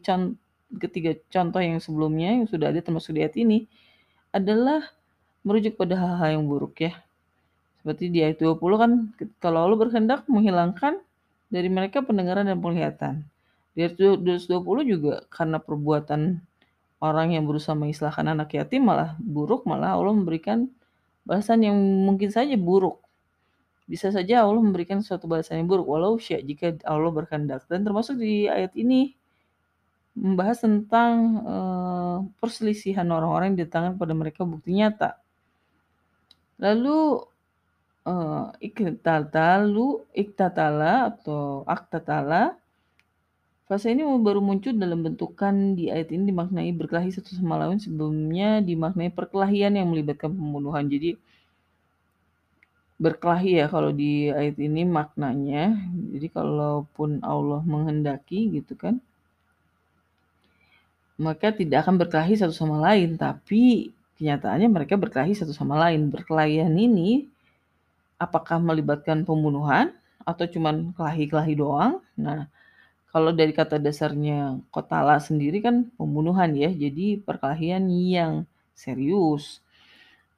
ketiga 0.80 1.16
contoh 1.32 1.60
yang 1.64 1.80
sebelumnya 1.80 2.36
yang 2.36 2.48
sudah 2.48 2.72
ada 2.72 2.84
termasuk 2.84 3.16
di 3.16 3.24
ayat 3.24 3.36
ini 3.40 3.68
adalah 4.36 4.84
merujuk 5.44 5.76
pada 5.76 5.96
hal-hal 6.00 6.40
yang 6.40 6.46
buruk 6.48 6.80
ya. 6.84 6.96
Seperti 7.84 8.08
di 8.12 8.24
ayat 8.24 8.40
20 8.40 8.60
kan 8.80 8.92
kalau 9.44 9.68
Allah 9.68 9.80
berkehendak 9.80 10.24
menghilangkan 10.32 11.04
dari 11.52 11.68
mereka 11.68 12.00
pendengaran 12.00 12.48
dan 12.48 12.60
penglihatan. 12.64 13.28
Di 13.74 13.90
ayat 13.90 13.98
220 13.98 14.86
juga 14.86 15.26
karena 15.34 15.58
perbuatan 15.58 16.40
orang 17.02 17.36
yang 17.36 17.44
berusaha 17.50 17.74
mengislahkan 17.74 18.30
anak 18.30 18.54
yatim 18.54 18.86
malah 18.86 19.18
buruk, 19.20 19.66
malah 19.66 19.98
Allah 19.98 20.14
memberikan 20.14 20.70
balasan 21.26 21.66
yang 21.66 21.78
mungkin 22.06 22.30
saja 22.30 22.54
buruk 22.56 23.04
bisa 23.84 24.10
saja 24.16 24.48
Allah 24.48 24.64
memberikan 24.64 25.04
suatu 25.04 25.28
balasan 25.28 25.64
yang 25.64 25.68
buruk 25.68 25.88
walau 25.88 26.16
sya 26.16 26.40
jika 26.40 26.80
Allah 26.88 27.12
berkehendak 27.12 27.68
dan 27.68 27.84
termasuk 27.84 28.16
di 28.16 28.48
ayat 28.48 28.72
ini 28.80 29.12
membahas 30.16 30.64
tentang 30.64 31.14
uh, 31.44 32.18
perselisihan 32.38 33.04
orang-orang 33.10 33.54
yang 33.58 33.66
datangkan 33.66 33.98
pada 33.98 34.14
mereka 34.14 34.46
bukti 34.46 34.78
nyata. 34.78 35.18
Lalu 36.62 37.26
uh, 38.06 38.54
iktatalu 38.62 40.06
iktatala 40.14 41.12
atau 41.12 41.66
aktatala 41.66 42.56
Fase 43.74 43.90
ini 43.90 44.06
baru 44.06 44.38
muncul 44.38 44.78
dalam 44.78 45.02
bentukan 45.02 45.74
di 45.74 45.90
ayat 45.90 46.14
ini 46.14 46.30
dimaknai 46.30 46.70
berkelahi 46.78 47.10
satu 47.10 47.34
sama 47.34 47.58
lain 47.58 47.82
sebelumnya 47.82 48.62
dimaknai 48.62 49.10
perkelahian 49.10 49.74
yang 49.74 49.90
melibatkan 49.90 50.30
pembunuhan. 50.30 50.86
Jadi 50.86 51.18
berkelahi 53.02 53.58
ya 53.58 53.66
kalau 53.74 53.90
di 53.90 54.30
ayat 54.30 54.62
ini 54.62 54.86
maknanya. 54.86 55.74
Jadi 55.90 56.30
kalaupun 56.30 57.26
Allah 57.26 57.66
menghendaki 57.66 58.62
gitu 58.62 58.78
kan, 58.78 59.02
maka 61.18 61.50
tidak 61.50 61.90
akan 61.90 61.98
berkelahi 61.98 62.38
satu 62.38 62.54
sama 62.54 62.78
lain, 62.78 63.18
tapi 63.18 63.90
kenyataannya 64.22 64.70
mereka 64.70 65.02
berkelahi 65.02 65.34
satu 65.34 65.50
sama 65.50 65.82
lain. 65.82 66.14
Berkelahian 66.14 66.78
ini 66.78 67.26
apakah 68.22 68.62
melibatkan 68.62 69.26
pembunuhan 69.26 69.98
atau 70.22 70.46
cuman 70.46 70.94
kelahi-kelahi 70.94 71.58
doang? 71.58 71.98
Nah, 72.14 72.54
kalau 73.14 73.30
dari 73.30 73.54
kata 73.54 73.78
dasarnya 73.78 74.58
kotala 74.74 75.22
sendiri 75.22 75.62
kan 75.62 75.94
pembunuhan 75.94 76.50
ya, 76.58 76.74
jadi 76.74 77.22
perkelahian 77.22 77.86
yang 77.94 78.50
serius. 78.74 79.62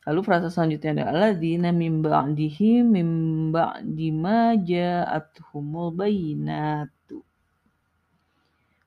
Lalu 0.03 0.19
frasa 0.27 0.51
selanjutnya 0.51 0.91
adalah 0.91 1.31
alladzina 1.31 1.71
min 1.71 2.03
ba'dihi 2.03 2.83
min 2.83 3.07
ba'di 3.55 4.11
ma 4.11 4.59
ja'atuhumul 4.59 5.95
bayinatu. 5.95 7.23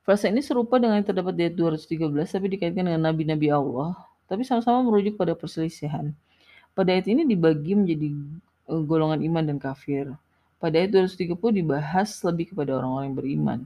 Frasa 0.04 0.28
ini 0.28 0.44
serupa 0.44 0.76
dengan 0.76 1.00
yang 1.00 1.08
terdapat 1.08 1.32
di 1.32 1.48
ayat 1.48 1.56
213 1.56 2.12
tapi 2.28 2.46
dikaitkan 2.52 2.84
dengan 2.92 3.08
nabi-nabi 3.08 3.48
Allah, 3.48 3.96
tapi 4.28 4.44
sama-sama 4.44 4.84
merujuk 4.84 5.16
pada 5.16 5.32
perselisihan. 5.32 6.12
Pada 6.76 6.92
ayat 6.92 7.08
ini 7.08 7.24
dibagi 7.24 7.72
menjadi 7.72 8.12
e, 8.68 8.72
golongan 8.84 9.24
iman 9.24 9.44
dan 9.48 9.56
kafir. 9.56 10.12
Pada 10.60 10.76
ayat 10.76 10.92
230 10.92 11.34
dibahas 11.56 12.20
lebih 12.20 12.52
kepada 12.52 12.76
orang-orang 12.76 13.04
yang 13.10 13.16
beriman. 13.16 13.60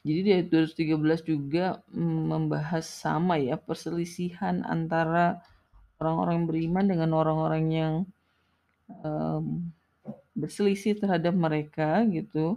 Jadi 0.00 0.20
di 0.24 0.30
ayat 0.32 0.48
213 0.48 1.28
juga 1.28 1.84
mm, 1.92 2.20
membahas 2.32 2.88
sama 2.88 3.36
ya 3.36 3.60
perselisihan 3.60 4.64
antara 4.64 5.44
orang-orang 6.00 6.48
beriman 6.48 6.84
dengan 6.88 7.10
orang-orang 7.12 7.64
yang 7.68 7.94
um, 9.04 9.68
berselisih 10.32 10.96
terhadap 10.96 11.36
mereka 11.36 12.00
gitu. 12.08 12.56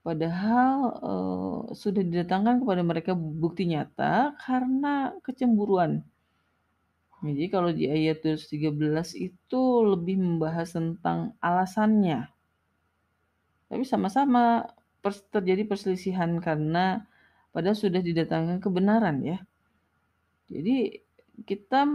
Padahal 0.00 0.96
uh, 1.04 1.60
sudah 1.76 2.00
didatangkan 2.00 2.64
kepada 2.64 2.80
mereka 2.80 3.12
bukti 3.12 3.68
nyata 3.68 4.32
karena 4.40 5.12
kecemburuan. 5.20 6.00
Jadi 7.20 7.44
kalau 7.52 7.68
di 7.74 7.84
ayat 7.84 8.24
13 8.24 8.48
itu 9.18 9.62
lebih 9.84 10.16
membahas 10.16 10.72
tentang 10.72 11.36
alasannya. 11.44 12.30
Tapi 13.68 13.84
sama-sama 13.84 14.64
terjadi 15.04 15.62
perselisihan 15.64 16.36
karena 16.42 17.06
padahal 17.54 17.78
sudah 17.78 18.02
didatangkan 18.02 18.58
kebenaran 18.60 19.22
ya. 19.24 19.38
Jadi 20.48 21.04
kita 21.46 21.86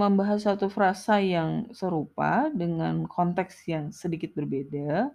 membahas 0.00 0.42
satu 0.42 0.66
frasa 0.66 1.22
yang 1.22 1.70
serupa 1.70 2.50
dengan 2.50 3.06
konteks 3.06 3.68
yang 3.70 3.94
sedikit 3.94 4.34
berbeda, 4.34 5.14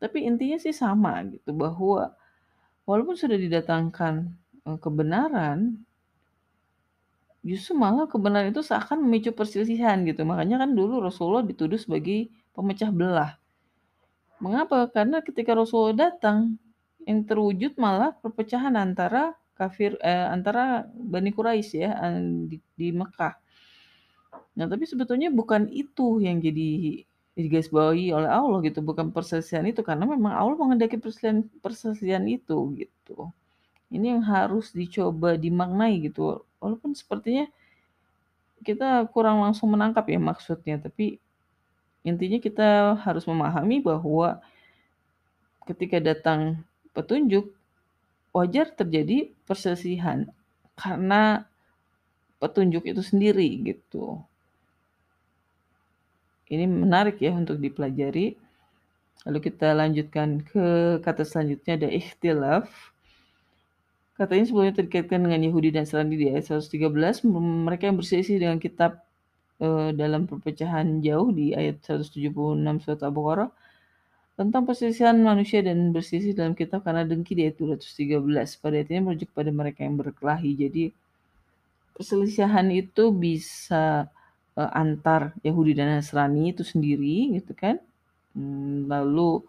tapi 0.00 0.24
intinya 0.24 0.56
sih 0.56 0.72
sama 0.72 1.24
gitu 1.28 1.52
bahwa 1.52 2.14
walaupun 2.88 3.16
sudah 3.18 3.36
didatangkan 3.36 4.14
eh, 4.64 4.78
kebenaran, 4.80 5.82
justru 7.44 7.72
malah 7.78 8.10
kebenaran 8.10 8.50
itu 8.50 8.62
seakan 8.64 9.04
memicu 9.04 9.30
perselisihan 9.36 10.02
gitu. 10.08 10.22
Makanya 10.26 10.66
kan 10.66 10.70
dulu 10.72 11.04
Rasulullah 11.04 11.44
dituduh 11.46 11.78
sebagai 11.78 12.32
pemecah 12.56 12.90
belah. 12.90 13.38
Mengapa? 14.42 14.88
Karena 14.92 15.24
ketika 15.24 15.56
Rasulullah 15.56 16.10
datang, 16.12 16.60
yang 17.06 17.22
terwujud 17.22 17.78
malah 17.78 18.12
perpecahan 18.18 18.74
antara 18.74 19.38
kafir 19.54 19.96
eh, 20.02 20.26
antara 20.28 20.84
Bani 20.92 21.30
Quraisy 21.32 21.78
ya 21.80 21.94
di, 22.44 22.58
di 22.76 22.88
Mekah. 22.92 23.38
Nah, 24.58 24.66
tapi 24.68 24.84
sebetulnya 24.84 25.32
bukan 25.32 25.70
itu 25.70 26.20
yang 26.20 26.42
jadi 26.42 27.02
digarisbawahi 27.36 28.16
oleh 28.16 28.28
Allah 28.28 28.58
gitu, 28.64 28.80
bukan 28.80 29.12
perselisihan 29.12 29.64
itu 29.68 29.84
karena 29.84 30.08
memang 30.08 30.32
Allah 30.32 30.56
menghendaki 30.56 30.96
perselisihan 30.96 31.44
perselisihan 31.60 32.24
itu 32.26 32.74
gitu. 32.74 33.30
Ini 33.92 34.18
yang 34.18 34.22
harus 34.26 34.74
dicoba 34.74 35.38
dimaknai 35.38 36.00
gitu. 36.10 36.42
Walaupun 36.58 36.96
sepertinya 36.96 37.46
kita 38.66 39.06
kurang 39.14 39.44
langsung 39.44 39.70
menangkap 39.70 40.08
ya 40.10 40.18
maksudnya, 40.18 40.80
tapi 40.80 41.20
intinya 42.06 42.38
kita 42.38 42.94
harus 43.02 43.26
memahami 43.26 43.82
bahwa 43.82 44.38
ketika 45.66 45.98
datang 45.98 46.62
petunjuk 46.94 47.50
wajar 48.30 48.70
terjadi 48.70 49.34
perselisihan 49.42 50.30
karena 50.78 51.50
petunjuk 52.38 52.86
itu 52.86 53.02
sendiri 53.02 53.48
gitu. 53.66 54.22
Ini 56.46 56.68
menarik 56.70 57.18
ya 57.18 57.34
untuk 57.34 57.58
dipelajari. 57.58 58.38
Lalu 59.26 59.38
kita 59.42 59.74
lanjutkan 59.74 60.46
ke 60.46 61.00
kata 61.02 61.26
selanjutnya 61.26 61.74
ada 61.74 61.88
ikhtilaf. 61.90 62.70
Katanya 64.14 64.44
sebelumnya 64.46 64.78
terkaitkan 64.78 65.26
dengan 65.26 65.42
Yahudi 65.42 65.74
dan 65.74 65.84
Nasrani 65.84 66.16
di 66.16 66.30
ayat 66.30 66.48
113, 66.48 67.26
mereka 67.66 67.90
yang 67.90 67.98
berselisih 68.00 68.40
dengan 68.40 68.56
kitab 68.56 69.05
e, 69.60 69.68
dalam 69.96 70.28
perpecahan 70.28 71.00
jauh 71.00 71.32
di 71.32 71.52
ayat 71.52 71.80
176 71.84 72.32
surat 72.82 73.00
Al-Baqarah 73.04 73.50
tentang 74.36 74.68
perselisihan 74.68 75.16
manusia 75.16 75.64
dan 75.64 75.96
berselisih 75.96 76.36
dalam 76.36 76.52
kitab 76.52 76.84
karena 76.84 77.08
dengki 77.08 77.32
di 77.32 77.48
ayat 77.48 77.56
213. 77.56 78.60
Pada 78.60 78.74
ayat 78.76 78.88
ini 78.92 79.00
merujuk 79.00 79.32
pada 79.32 79.48
mereka 79.48 79.80
yang 79.80 79.96
berkelahi. 79.96 80.52
Jadi 80.52 80.92
perselisihan 81.96 82.68
itu 82.68 83.08
bisa 83.16 84.12
uh, 84.60 84.70
antar 84.76 85.32
Yahudi 85.40 85.72
dan 85.72 85.96
Nasrani 85.96 86.52
itu 86.52 86.60
sendiri 86.60 87.40
gitu 87.40 87.56
kan. 87.56 87.80
Hmm, 88.36 88.84
lalu 88.92 89.40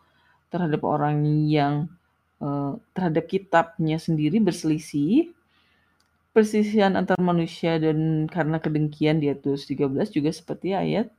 terhadap 0.48 0.80
orang 0.88 1.20
yang 1.52 1.92
uh, 2.40 2.80
terhadap 2.96 3.28
kitabnya 3.28 4.00
sendiri 4.00 4.40
berselisih. 4.40 5.36
Perselisihan 6.38 6.94
antar 6.94 7.18
manusia 7.18 7.82
dan 7.82 8.30
karena 8.30 8.62
kedengkian 8.62 9.18
di 9.18 9.34
ayat 9.34 9.42
213 9.42 10.14
juga 10.14 10.30
seperti 10.30 10.78
ayat 10.78 11.10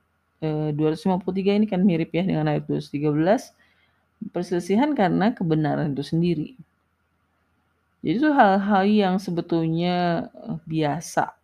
uh, 0.47 0.71
253 0.71 1.59
ini 1.59 1.67
kan 1.67 1.83
mirip 1.83 2.15
ya 2.15 2.23
dengan 2.23 2.47
ayat 2.47 2.71
213. 2.71 4.31
Perselisihan 4.31 4.95
karena 4.95 5.35
kebenaran 5.35 5.91
itu 5.91 6.07
sendiri. 6.07 6.55
Jadi 7.99 8.15
itu 8.15 8.31
hal-hal 8.31 8.87
yang 8.87 9.15
sebetulnya 9.19 10.31
eh, 10.31 10.59
biasa. 10.63 11.35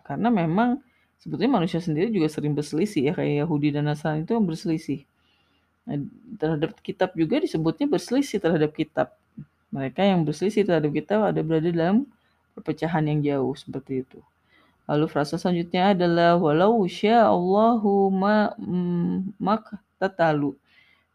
Karena 0.00 0.32
memang 0.32 0.80
sebetulnya 1.20 1.52
manusia 1.52 1.84
sendiri 1.84 2.08
juga 2.08 2.32
sering 2.32 2.56
berselisih 2.56 3.02
ya 3.02 3.12
kayak 3.12 3.44
Yahudi 3.44 3.76
dan 3.76 3.92
Nasrani 3.92 4.24
itu 4.24 4.40
berselisih. 4.40 5.04
Nah, 5.84 6.00
terhadap 6.40 6.80
kitab 6.80 7.12
juga 7.12 7.44
disebutnya 7.44 7.92
berselisih 7.92 8.40
terhadap 8.40 8.72
kitab. 8.72 9.12
Mereka 9.68 10.00
yang 10.00 10.24
berselisih 10.24 10.64
terhadap 10.64 10.96
kitab 10.96 11.28
ada 11.28 11.44
berada 11.44 11.68
dalam 11.68 12.08
perpecahan 12.56 13.04
yang 13.04 13.20
jauh 13.20 13.52
seperti 13.52 14.00
itu. 14.00 14.18
Lalu 14.88 15.04
frasa 15.12 15.36
selanjutnya 15.36 15.92
adalah 15.92 16.40
walau 16.40 16.88
Allahu 16.88 18.08
ma 18.08 18.56
mm, 18.56 19.36
mak 19.36 19.76
tatalu. 20.00 20.56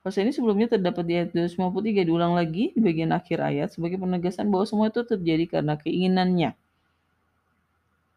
Frasa 0.06 0.22
ini 0.22 0.34
sebelumnya 0.34 0.70
terdapat 0.70 1.04
di 1.06 1.14
ayat 1.18 1.30
253 1.34 2.06
diulang 2.06 2.34
lagi 2.38 2.74
di 2.74 2.80
bagian 2.82 3.14
akhir 3.14 3.42
ayat 3.42 3.70
sebagai 3.74 3.98
penegasan 3.98 4.50
bahwa 4.54 4.66
semua 4.70 4.90
itu 4.90 5.02
terjadi 5.06 5.46
karena 5.60 5.74
keinginannya. 5.78 6.52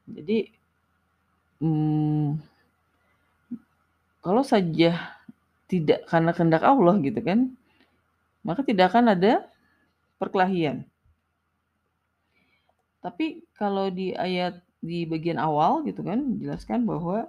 Jadi 0.05 0.39
hmm, 1.61 2.41
kalau 4.25 4.43
saja 4.45 5.21
tidak 5.69 6.09
karena 6.09 6.33
kehendak 6.33 6.65
Allah 6.65 6.97
gitu 7.01 7.21
kan, 7.21 7.53
maka 8.41 8.65
tidak 8.65 8.93
akan 8.93 9.13
ada 9.17 9.45
perkelahian. 10.17 10.89
Tapi 13.05 13.45
kalau 13.53 13.93
di 13.93 14.17
ayat 14.17 14.65
di 14.81 15.05
bagian 15.05 15.37
awal 15.37 15.85
gitu 15.85 16.01
kan 16.01 16.41
dijelaskan 16.41 16.89
bahwa 16.89 17.29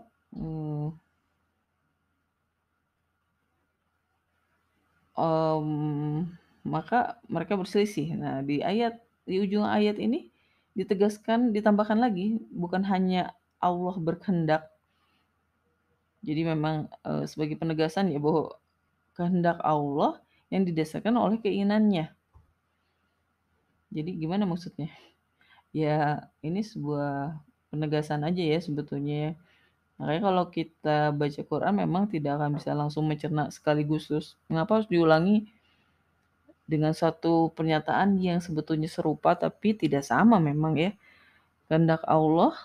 um, 5.19 6.31
maka 6.63 7.19
mereka 7.27 7.59
berselisih. 7.59 8.15
Nah, 8.15 8.39
di 8.39 8.63
ayat 8.63 8.99
di 9.27 9.43
ujung 9.43 9.67
ayat 9.67 9.99
ini 9.99 10.31
ditegaskan, 10.75 11.51
ditambahkan 11.55 11.99
lagi 11.99 12.39
bukan 12.51 12.83
hanya 12.87 13.35
Allah 13.59 13.95
berkehendak. 13.99 14.71
Jadi 16.25 16.41
memang 16.43 16.91
uh, 17.03 17.23
sebagai 17.27 17.55
penegasan 17.55 18.11
ya 18.11 18.19
bahwa 18.19 18.55
kehendak 19.15 19.59
Allah 19.63 20.19
yang 20.51 20.67
didasarkan 20.67 21.15
oleh 21.15 21.37
keinginannya. 21.39 22.11
Jadi 23.95 24.11
gimana 24.19 24.43
maksudnya? 24.43 24.91
Ya 25.75 26.31
ini 26.39 26.63
sebuah 26.63 27.35
penegasan 27.67 28.23
aja 28.23 28.39
ya 28.39 28.59
sebetulnya 28.63 29.15
ya. 29.27 29.31
Makanya 29.99 30.21
kalau 30.23 30.45
kita 30.47 31.11
baca 31.11 31.41
Quran 31.43 31.73
memang 31.83 32.07
tidak 32.07 32.39
akan 32.39 32.55
bisa 32.55 32.71
langsung 32.71 33.03
mencerna 33.11 33.51
sekaligus 33.51 34.07
terus. 34.07 34.39
Mengapa 34.47 34.79
harus 34.79 34.87
diulangi 34.87 35.51
dengan 36.63 36.95
satu 36.95 37.51
pernyataan 37.51 38.15
yang 38.23 38.39
sebetulnya 38.39 38.87
serupa 38.87 39.35
tapi 39.35 39.75
tidak 39.75 40.07
sama 40.07 40.39
memang 40.39 40.79
ya. 40.79 40.91
Kehendak 41.67 42.07
Allah 42.07 42.55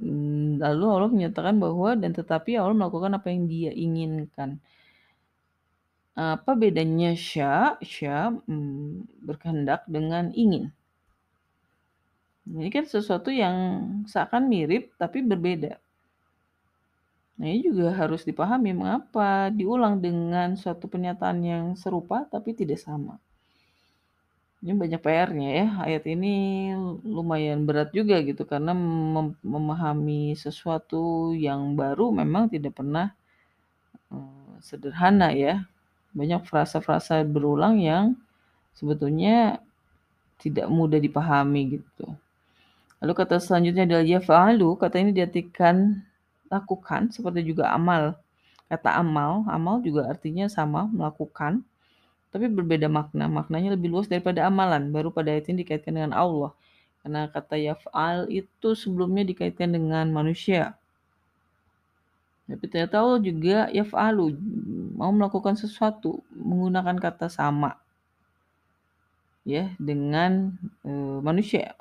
hmm, 0.00 0.56
lalu 0.56 0.84
Allah 0.88 1.10
menyatakan 1.12 1.60
bahwa 1.60 1.92
dan 2.00 2.16
tetapi 2.16 2.56
Allah 2.56 2.72
melakukan 2.72 3.12
apa 3.12 3.28
yang 3.28 3.44
dia 3.44 3.76
inginkan. 3.76 4.56
Apa 6.12 6.56
bedanya 6.56 7.12
sya, 7.12 7.80
sya 7.84 8.32
hmm, 8.32 9.24
berkehendak 9.24 9.84
dengan 9.84 10.32
ingin? 10.32 10.72
Ini 12.42 12.68
kan 12.74 12.84
sesuatu 12.86 13.30
yang 13.30 13.54
seakan 14.10 14.50
mirip 14.50 14.90
tapi 14.98 15.22
berbeda. 15.22 15.78
Nah, 17.38 17.46
ini 17.48 17.64
juga 17.64 17.94
harus 17.94 18.22
dipahami 18.26 18.70
mengapa 18.74 19.50
diulang 19.50 19.98
dengan 20.02 20.54
suatu 20.58 20.86
pernyataan 20.90 21.38
yang 21.42 21.64
serupa 21.78 22.26
tapi 22.26 22.54
tidak 22.54 22.82
sama. 22.82 23.18
Ini 24.62 24.78
banyak 24.78 25.00
PR-nya 25.02 25.50
ya. 25.50 25.66
Ayat 25.82 26.06
ini 26.06 26.70
lumayan 27.02 27.66
berat 27.66 27.90
juga 27.90 28.22
gitu 28.22 28.46
karena 28.46 28.70
mem 28.70 29.34
memahami 29.42 30.38
sesuatu 30.38 31.34
yang 31.34 31.74
baru 31.74 32.14
memang 32.14 32.46
tidak 32.46 32.78
pernah 32.78 33.10
uh, 34.14 34.54
sederhana 34.62 35.34
ya. 35.34 35.66
Banyak 36.14 36.46
frasa-frasa 36.46 37.26
berulang 37.26 37.82
yang 37.82 38.14
sebetulnya 38.70 39.58
tidak 40.38 40.70
mudah 40.70 41.02
dipahami 41.02 41.82
gitu. 41.82 42.06
Lalu 43.02 43.12
kata 43.18 43.42
selanjutnya 43.42 43.82
adalah 43.82 44.06
ya 44.06 44.22
fa'alu, 44.22 44.78
kata 44.78 45.02
ini 45.02 45.10
diartikan 45.10 46.06
lakukan 46.46 47.10
seperti 47.10 47.42
juga 47.50 47.74
amal. 47.74 48.14
Kata 48.70 48.94
amal, 48.94 49.42
amal 49.50 49.82
juga 49.82 50.06
artinya 50.06 50.46
sama, 50.46 50.86
melakukan, 50.86 51.66
tapi 52.30 52.46
berbeda 52.46 52.86
makna. 52.86 53.26
Maknanya 53.26 53.74
lebih 53.74 53.90
luas 53.90 54.06
daripada 54.06 54.46
amalan. 54.46 54.88
Baru 54.94 55.10
pada 55.10 55.34
ayat 55.34 55.50
ini 55.50 55.66
dikaitkan 55.66 55.98
dengan 55.98 56.14
Allah. 56.14 56.54
Karena 57.02 57.26
kata 57.26 57.58
yaf'al 57.58 58.30
itu 58.30 58.78
sebelumnya 58.78 59.26
dikaitkan 59.26 59.74
dengan 59.74 60.06
manusia. 60.14 60.78
Tapi 62.46 62.64
ternyata 62.70 63.02
Allah 63.02 63.18
juga 63.18 63.66
yaf'alu, 63.74 64.38
mau 64.94 65.10
melakukan 65.10 65.58
sesuatu 65.58 66.22
menggunakan 66.30 67.02
kata 67.02 67.26
sama. 67.26 67.76
Ya, 69.42 69.74
dengan 69.82 70.54
e, 70.86 70.90
manusia. 71.18 71.74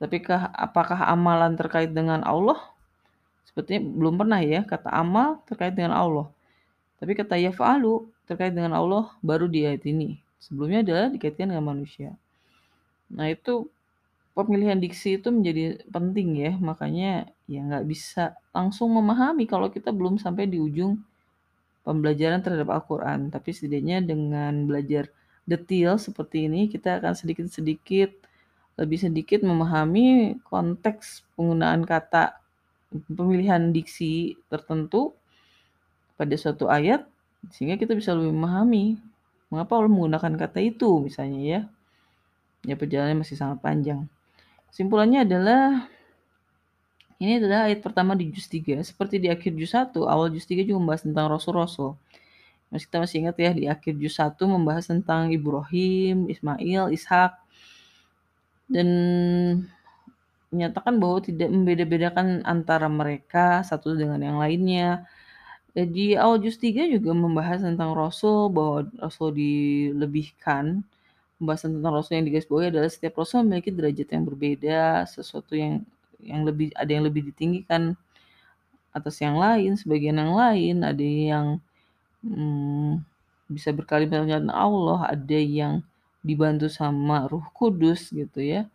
Tapi 0.00 0.24
apakah 0.56 1.12
amalan 1.12 1.52
terkait 1.60 1.92
dengan 1.92 2.24
Allah? 2.24 2.56
Sepertinya 3.44 3.84
belum 3.84 4.16
pernah 4.16 4.40
ya 4.40 4.64
kata 4.64 4.88
amal 4.88 5.44
terkait 5.44 5.76
dengan 5.76 5.92
Allah. 5.92 6.26
Tapi 6.96 7.12
kata 7.12 7.36
yaf'alu 7.36 8.08
terkait 8.24 8.56
dengan 8.56 8.72
Allah 8.80 9.12
baru 9.20 9.44
di 9.44 9.68
ayat 9.68 9.84
ini. 9.84 10.16
Sebelumnya 10.40 10.80
adalah 10.80 11.12
dikaitkan 11.12 11.52
dengan 11.52 11.68
manusia. 11.68 12.16
Nah 13.12 13.28
itu 13.28 13.68
pemilihan 14.32 14.80
diksi 14.80 15.20
itu 15.20 15.28
menjadi 15.28 15.84
penting 15.92 16.28
ya. 16.40 16.52
Makanya 16.56 17.28
ya 17.44 17.60
nggak 17.60 17.84
bisa 17.84 18.38
langsung 18.56 18.96
memahami 18.96 19.44
kalau 19.44 19.68
kita 19.68 19.92
belum 19.92 20.16
sampai 20.16 20.48
di 20.48 20.56
ujung 20.56 20.96
pembelajaran 21.84 22.40
terhadap 22.40 22.72
Al-Quran. 22.72 23.28
Tapi 23.28 23.52
setidaknya 23.52 24.00
dengan 24.00 24.64
belajar 24.64 25.12
detail 25.44 26.00
seperti 26.00 26.46
ini 26.46 26.70
kita 26.70 27.02
akan 27.02 27.12
sedikit-sedikit 27.12 28.19
lebih 28.80 28.96
sedikit 28.96 29.44
memahami 29.44 30.40
konteks 30.48 31.28
penggunaan 31.36 31.84
kata 31.84 32.40
pemilihan 33.12 33.70
diksi 33.76 34.40
tertentu 34.48 35.12
pada 36.16 36.32
suatu 36.40 36.66
ayat 36.72 37.04
sehingga 37.52 37.76
kita 37.76 37.92
bisa 37.92 38.16
lebih 38.16 38.32
memahami 38.32 38.96
mengapa 39.52 39.76
Allah 39.76 39.92
menggunakan 39.92 40.32
kata 40.40 40.58
itu 40.64 41.04
misalnya 41.04 41.40
ya. 41.44 41.60
Ya 42.64 42.74
perjalanannya 42.76 43.20
masih 43.20 43.36
sangat 43.36 43.60
panjang. 43.60 44.08
Kesimpulannya 44.72 45.28
adalah 45.28 45.88
Ini 47.20 47.36
adalah 47.36 47.68
ayat 47.68 47.84
pertama 47.84 48.16
di 48.16 48.32
juz 48.32 48.48
3, 48.48 48.80
seperti 48.80 49.20
di 49.20 49.28
akhir 49.28 49.52
juz 49.52 49.76
1, 49.76 49.92
awal 50.08 50.32
juz 50.32 50.48
3 50.48 50.64
juga 50.64 50.80
membahas 50.80 51.04
tentang 51.04 51.28
rasul-rasul. 51.28 51.92
Masih 52.72 52.88
kita 52.88 52.96
masih 52.96 53.16
ingat 53.20 53.36
ya 53.36 53.52
di 53.52 53.64
akhir 53.68 53.92
juz 54.00 54.16
1 54.16 54.40
membahas 54.48 54.88
tentang 54.88 55.28
Ibrahim, 55.28 56.32
Ismail, 56.32 56.88
Ishak 56.96 57.36
dan 58.70 58.88
menyatakan 60.54 60.98
bahwa 61.02 61.18
tidak 61.22 61.50
membeda-bedakan 61.50 62.42
antara 62.46 62.86
mereka 62.86 63.62
satu 63.66 63.98
dengan 63.98 64.22
yang 64.22 64.38
lainnya. 64.38 65.06
Di 65.70 66.18
awal 66.18 66.42
juz 66.42 66.58
3 66.58 66.90
juga 66.90 67.14
membahas 67.14 67.62
tentang 67.62 67.94
rasul 67.94 68.50
bahwa 68.50 68.86
rasul 68.98 69.30
dilebihkan. 69.34 70.82
Pembahasan 71.38 71.78
tentang 71.78 71.94
rasul 71.94 72.20
yang 72.20 72.26
digarisbawahi 72.26 72.68
adalah 72.74 72.90
setiap 72.90 73.16
rasul 73.22 73.46
memiliki 73.46 73.70
derajat 73.72 74.08
yang 74.12 74.24
berbeda, 74.26 75.06
sesuatu 75.08 75.54
yang 75.56 75.86
yang 76.20 76.44
lebih 76.44 76.68
ada 76.76 76.90
yang 76.90 77.04
lebih 77.06 77.32
ditinggikan 77.32 77.96
atas 78.92 79.22
yang 79.22 79.38
lain, 79.38 79.78
sebagian 79.78 80.20
yang 80.20 80.34
lain 80.36 80.76
ada 80.84 81.00
yang 81.00 81.46
hmm, 82.26 83.00
bisa 83.48 83.72
berkalimat 83.72 84.26
dengan 84.26 84.52
Allah, 84.52 85.14
ada 85.14 85.38
yang 85.38 85.80
dibantu 86.20 86.68
sama 86.68 87.28
Ruh 87.28 87.44
Kudus 87.56 88.12
gitu 88.12 88.40
ya. 88.40 88.68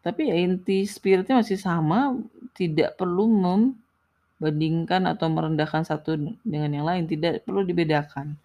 Tapi 0.00 0.32
ya 0.32 0.36
inti 0.40 0.88
spiritnya 0.88 1.44
masih 1.44 1.60
sama, 1.60 2.16
tidak 2.56 2.96
perlu 2.96 3.28
membandingkan 3.28 5.04
atau 5.04 5.28
merendahkan 5.28 5.84
satu 5.84 6.16
dengan 6.40 6.70
yang 6.72 6.86
lain, 6.88 7.04
tidak 7.04 7.44
perlu 7.44 7.60
dibedakan. 7.66 8.40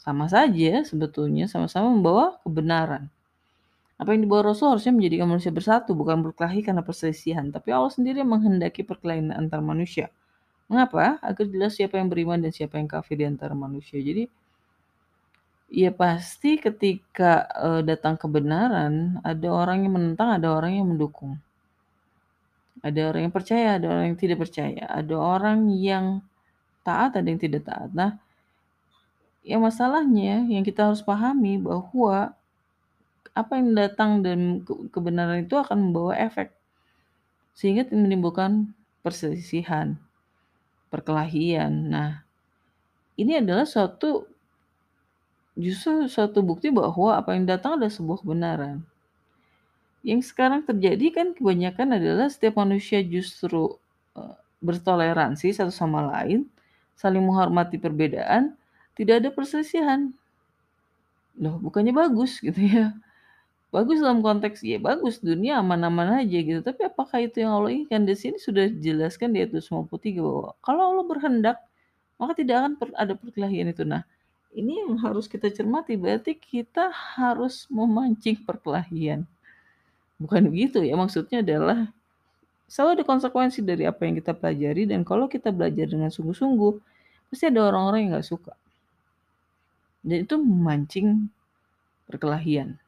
Sama 0.00 0.30
saja 0.30 0.86
sebetulnya 0.86 1.50
sama-sama 1.50 1.90
membawa 1.90 2.38
kebenaran. 2.46 3.10
Apa 4.00 4.16
yang 4.16 4.24
dibawa 4.24 4.54
Rasul 4.54 4.72
harusnya 4.72 4.96
menjadikan 4.96 5.28
manusia 5.28 5.52
bersatu, 5.52 5.92
bukan 5.92 6.24
berkelahi 6.24 6.64
karena 6.64 6.80
perselisihan. 6.80 7.52
Tapi 7.52 7.68
Allah 7.68 7.92
sendiri 7.92 8.24
menghendaki 8.24 8.80
perkelahian 8.80 9.28
antar 9.28 9.60
manusia. 9.60 10.08
Mengapa? 10.72 11.20
Agar 11.20 11.44
jelas 11.44 11.76
siapa 11.76 12.00
yang 12.00 12.08
beriman 12.08 12.40
dan 12.40 12.48
siapa 12.48 12.80
yang 12.80 12.88
kafir 12.88 13.20
di 13.20 13.28
antara 13.28 13.52
manusia. 13.52 14.00
Jadi, 14.00 14.24
ya 15.70 15.94
pasti 15.94 16.58
ketika 16.58 17.46
uh, 17.54 17.80
datang 17.86 18.18
kebenaran, 18.18 19.22
ada 19.22 19.48
orang 19.54 19.86
yang 19.86 19.94
menentang, 19.94 20.34
ada 20.34 20.50
orang 20.50 20.82
yang 20.82 20.86
mendukung. 20.90 21.38
Ada 22.82 23.14
orang 23.14 23.30
yang 23.30 23.34
percaya, 23.34 23.78
ada 23.78 23.86
orang 23.86 24.04
yang 24.12 24.18
tidak 24.18 24.38
percaya. 24.42 24.84
Ada 24.90 25.14
orang 25.14 25.70
yang 25.70 26.26
taat, 26.82 27.14
ada 27.14 27.28
yang 27.28 27.38
tidak 27.38 27.62
taat. 27.70 27.90
Nah, 27.94 28.18
ya 29.46 29.56
masalahnya 29.62 30.44
yang 30.50 30.66
kita 30.66 30.90
harus 30.90 31.04
pahami 31.06 31.62
bahwa 31.62 32.34
apa 33.30 33.52
yang 33.56 33.78
datang 33.78 34.26
dan 34.26 34.66
kebenaran 34.90 35.46
itu 35.46 35.54
akan 35.54 35.90
membawa 35.90 36.18
efek 36.18 36.50
sehingga 37.54 37.86
menimbulkan 37.92 38.74
perselisihan, 39.04 40.00
perkelahian. 40.90 41.92
Nah, 41.92 42.26
ini 43.20 43.38
adalah 43.38 43.68
suatu 43.68 44.29
justru 45.60 46.08
suatu 46.08 46.40
bukti 46.40 46.72
bahwa 46.72 47.14
apa 47.20 47.36
yang 47.36 47.44
datang 47.44 47.76
adalah 47.76 47.92
sebuah 47.92 48.24
kebenaran. 48.24 48.82
Yang 50.00 50.32
sekarang 50.32 50.64
terjadi 50.64 51.06
kan 51.12 51.26
kebanyakan 51.36 52.00
adalah 52.00 52.26
setiap 52.32 52.56
manusia 52.56 53.04
justru 53.04 53.76
uh, 54.16 54.34
bertoleransi 54.64 55.52
satu 55.52 55.70
sama 55.70 56.08
lain, 56.08 56.48
saling 56.96 57.20
menghormati 57.20 57.76
perbedaan, 57.76 58.56
tidak 58.96 59.20
ada 59.20 59.28
perselisihan. 59.28 60.10
Loh, 61.36 61.60
bukannya 61.60 61.92
bagus 61.92 62.40
gitu 62.40 62.58
ya 62.58 62.96
bagus 63.70 64.02
dalam 64.02 64.18
konteks 64.18 64.66
ya 64.66 64.82
bagus 64.82 65.22
dunia 65.22 65.62
aman-aman 65.62 66.26
aja 66.26 66.38
gitu 66.42 66.58
tapi 66.58 66.90
apakah 66.90 67.22
itu 67.22 67.46
yang 67.46 67.54
Allah 67.54 67.70
inginkan 67.70 68.02
di 68.02 68.14
sini 68.18 68.36
sudah 68.42 68.66
dijelaskan 68.66 69.30
di 69.30 69.46
ayat 69.46 69.54
153 69.54 70.18
bahwa 70.18 70.58
kalau 70.58 70.82
Allah 70.90 71.04
berhendak 71.06 71.56
maka 72.18 72.32
tidak 72.34 72.54
akan 72.60 72.72
ada 72.98 73.14
perkelahian 73.14 73.70
itu 73.70 73.86
nah 73.86 74.02
ini 74.50 74.82
yang 74.82 74.98
harus 74.98 75.30
kita 75.30 75.48
cermati 75.50 75.94
berarti 75.94 76.34
kita 76.34 76.90
harus 76.90 77.70
memancing 77.70 78.38
perkelahian 78.42 79.26
bukan 80.20 80.50
begitu 80.50 80.82
ya 80.84 80.94
maksudnya 80.98 81.40
adalah 81.40 81.88
selalu 82.70 83.00
ada 83.00 83.04
konsekuensi 83.06 83.60
dari 83.64 83.86
apa 83.86 84.06
yang 84.06 84.18
kita 84.18 84.32
pelajari 84.36 84.86
dan 84.86 85.02
kalau 85.02 85.26
kita 85.26 85.50
belajar 85.50 85.86
dengan 85.90 86.10
sungguh-sungguh 86.12 86.74
pasti 87.32 87.44
ada 87.46 87.66
orang-orang 87.66 88.06
yang 88.06 88.10
nggak 88.18 88.28
suka 88.28 88.54
dan 90.04 90.24
itu 90.26 90.34
memancing 90.38 91.30
perkelahian 92.10 92.80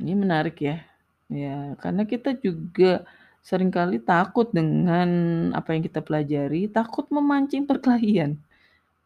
ini 0.00 0.12
menarik 0.12 0.60
ya. 0.60 0.84
Ya, 1.26 1.74
karena 1.82 2.06
kita 2.06 2.36
juga 2.38 3.02
sering 3.42 3.72
kali 3.72 3.98
takut 3.98 4.50
dengan 4.52 5.08
apa 5.56 5.74
yang 5.74 5.82
kita 5.82 6.04
pelajari, 6.04 6.68
takut 6.70 7.08
memancing 7.10 7.64
perkelahian. 7.66 8.38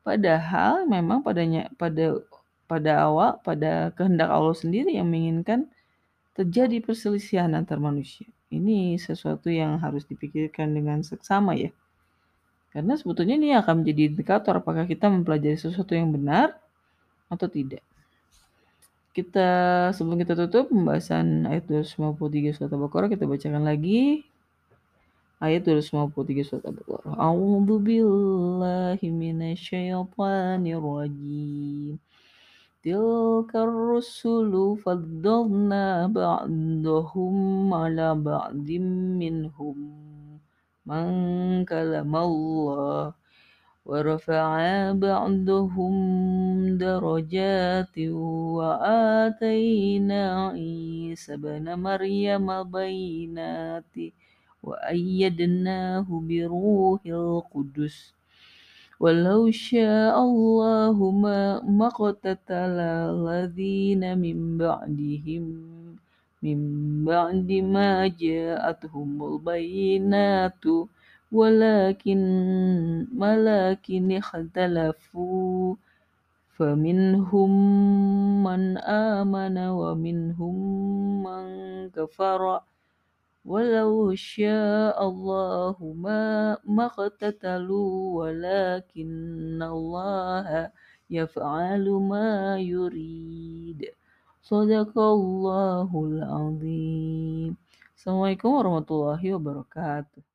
Padahal 0.01 0.89
memang 0.89 1.21
padanya 1.21 1.69
pada 1.77 2.19
pada 2.65 2.93
awal 3.05 3.37
pada 3.43 3.93
kehendak 3.95 4.31
Allah 4.31 4.57
sendiri 4.57 4.97
yang 4.97 5.11
menginginkan 5.11 5.69
terjadi 6.33 6.81
perselisihan 6.81 7.53
antar 7.53 7.77
manusia. 7.83 8.27
Ini 8.51 8.99
sesuatu 8.99 9.51
yang 9.53 9.79
harus 9.79 10.07
dipikirkan 10.09 10.73
dengan 10.73 11.05
seksama 11.05 11.55
ya. 11.55 11.71
Karena 12.71 12.95
sebetulnya 12.95 13.35
ini 13.35 13.51
akan 13.59 13.83
menjadi 13.83 14.15
indikator 14.15 14.63
apakah 14.63 14.87
kita 14.87 15.11
mempelajari 15.11 15.59
sesuatu 15.59 15.93
yang 15.93 16.15
benar 16.15 16.55
atau 17.31 17.51
tidak 17.51 17.83
kita 19.11 19.49
sebelum 19.91 20.23
kita 20.23 20.39
tutup 20.39 20.71
pembahasan 20.71 21.43
ayat 21.51 21.67
253 21.67 22.55
surat 22.55 22.71
Al-Baqarah 22.71 23.11
kita 23.11 23.27
bacakan 23.27 23.67
lagi 23.67 24.23
ayat 25.44 25.68
253 25.68 26.44
surat 26.48 26.66
Al-Baqarah. 26.66 27.14
A'udzu 27.20 27.76
billahi 27.82 29.08
minasyaitonir 29.12 30.82
rajim. 30.82 31.96
Tilka 32.86 33.66
rusulu 33.66 34.78
faddalna 34.78 36.06
ba'dahum 36.10 37.70
ala 37.74 38.14
ba'dim 38.14 39.18
minhum 39.18 39.78
man 40.86 41.66
kalamallah 41.66 43.18
ورفع 43.86 44.48
بعضهم 44.98 45.94
درجات 46.78 47.96
وآتينا 48.58 50.22
عيسى 50.50 51.38
بن 51.38 51.66
مريم 51.80 52.64
بينات 52.64 53.96
وأيدناه 54.63 56.07
بروح 56.11 57.01
القدس. 57.07 58.15
ولو 59.01 59.51
شاء 59.51 60.15
الله 60.21 61.11
ما 61.65 61.87
اقتتل 61.87 62.77
الذين 63.17 64.19
من 64.19 64.59
بعدهم 64.59 65.45
من 66.43 66.59
بعد 67.05 67.53
ما 67.53 68.07
جاءتهم 68.09 69.25
البينات. 69.25 70.65
ولكن 71.33 72.21
ولكن 73.19 74.13
اختلفوا 74.13 75.75
فمنهم 76.57 77.53
من 78.45 78.79
آمن 78.79 79.59
ومنهم 79.59 80.57
من 81.23 81.45
كفر. 81.91 82.61
ولو 83.51 84.15
شاء 84.15 85.09
الله 85.09 85.77
ما 86.07 86.57
ما 86.65 86.87
اقتتلوا 86.87 87.91
ولكن 88.19 89.59
الله 89.63 90.71
يفعل 91.11 91.87
ما 91.91 92.59
يريد. 92.59 93.81
صدق 94.43 94.95
الله 94.99 95.91
العظيم. 96.11 97.57
السلام 97.97 98.21
عليكم 98.21 98.49
ورحمة 98.49 98.89
الله 98.91 99.23
وبركاته. 99.35 100.30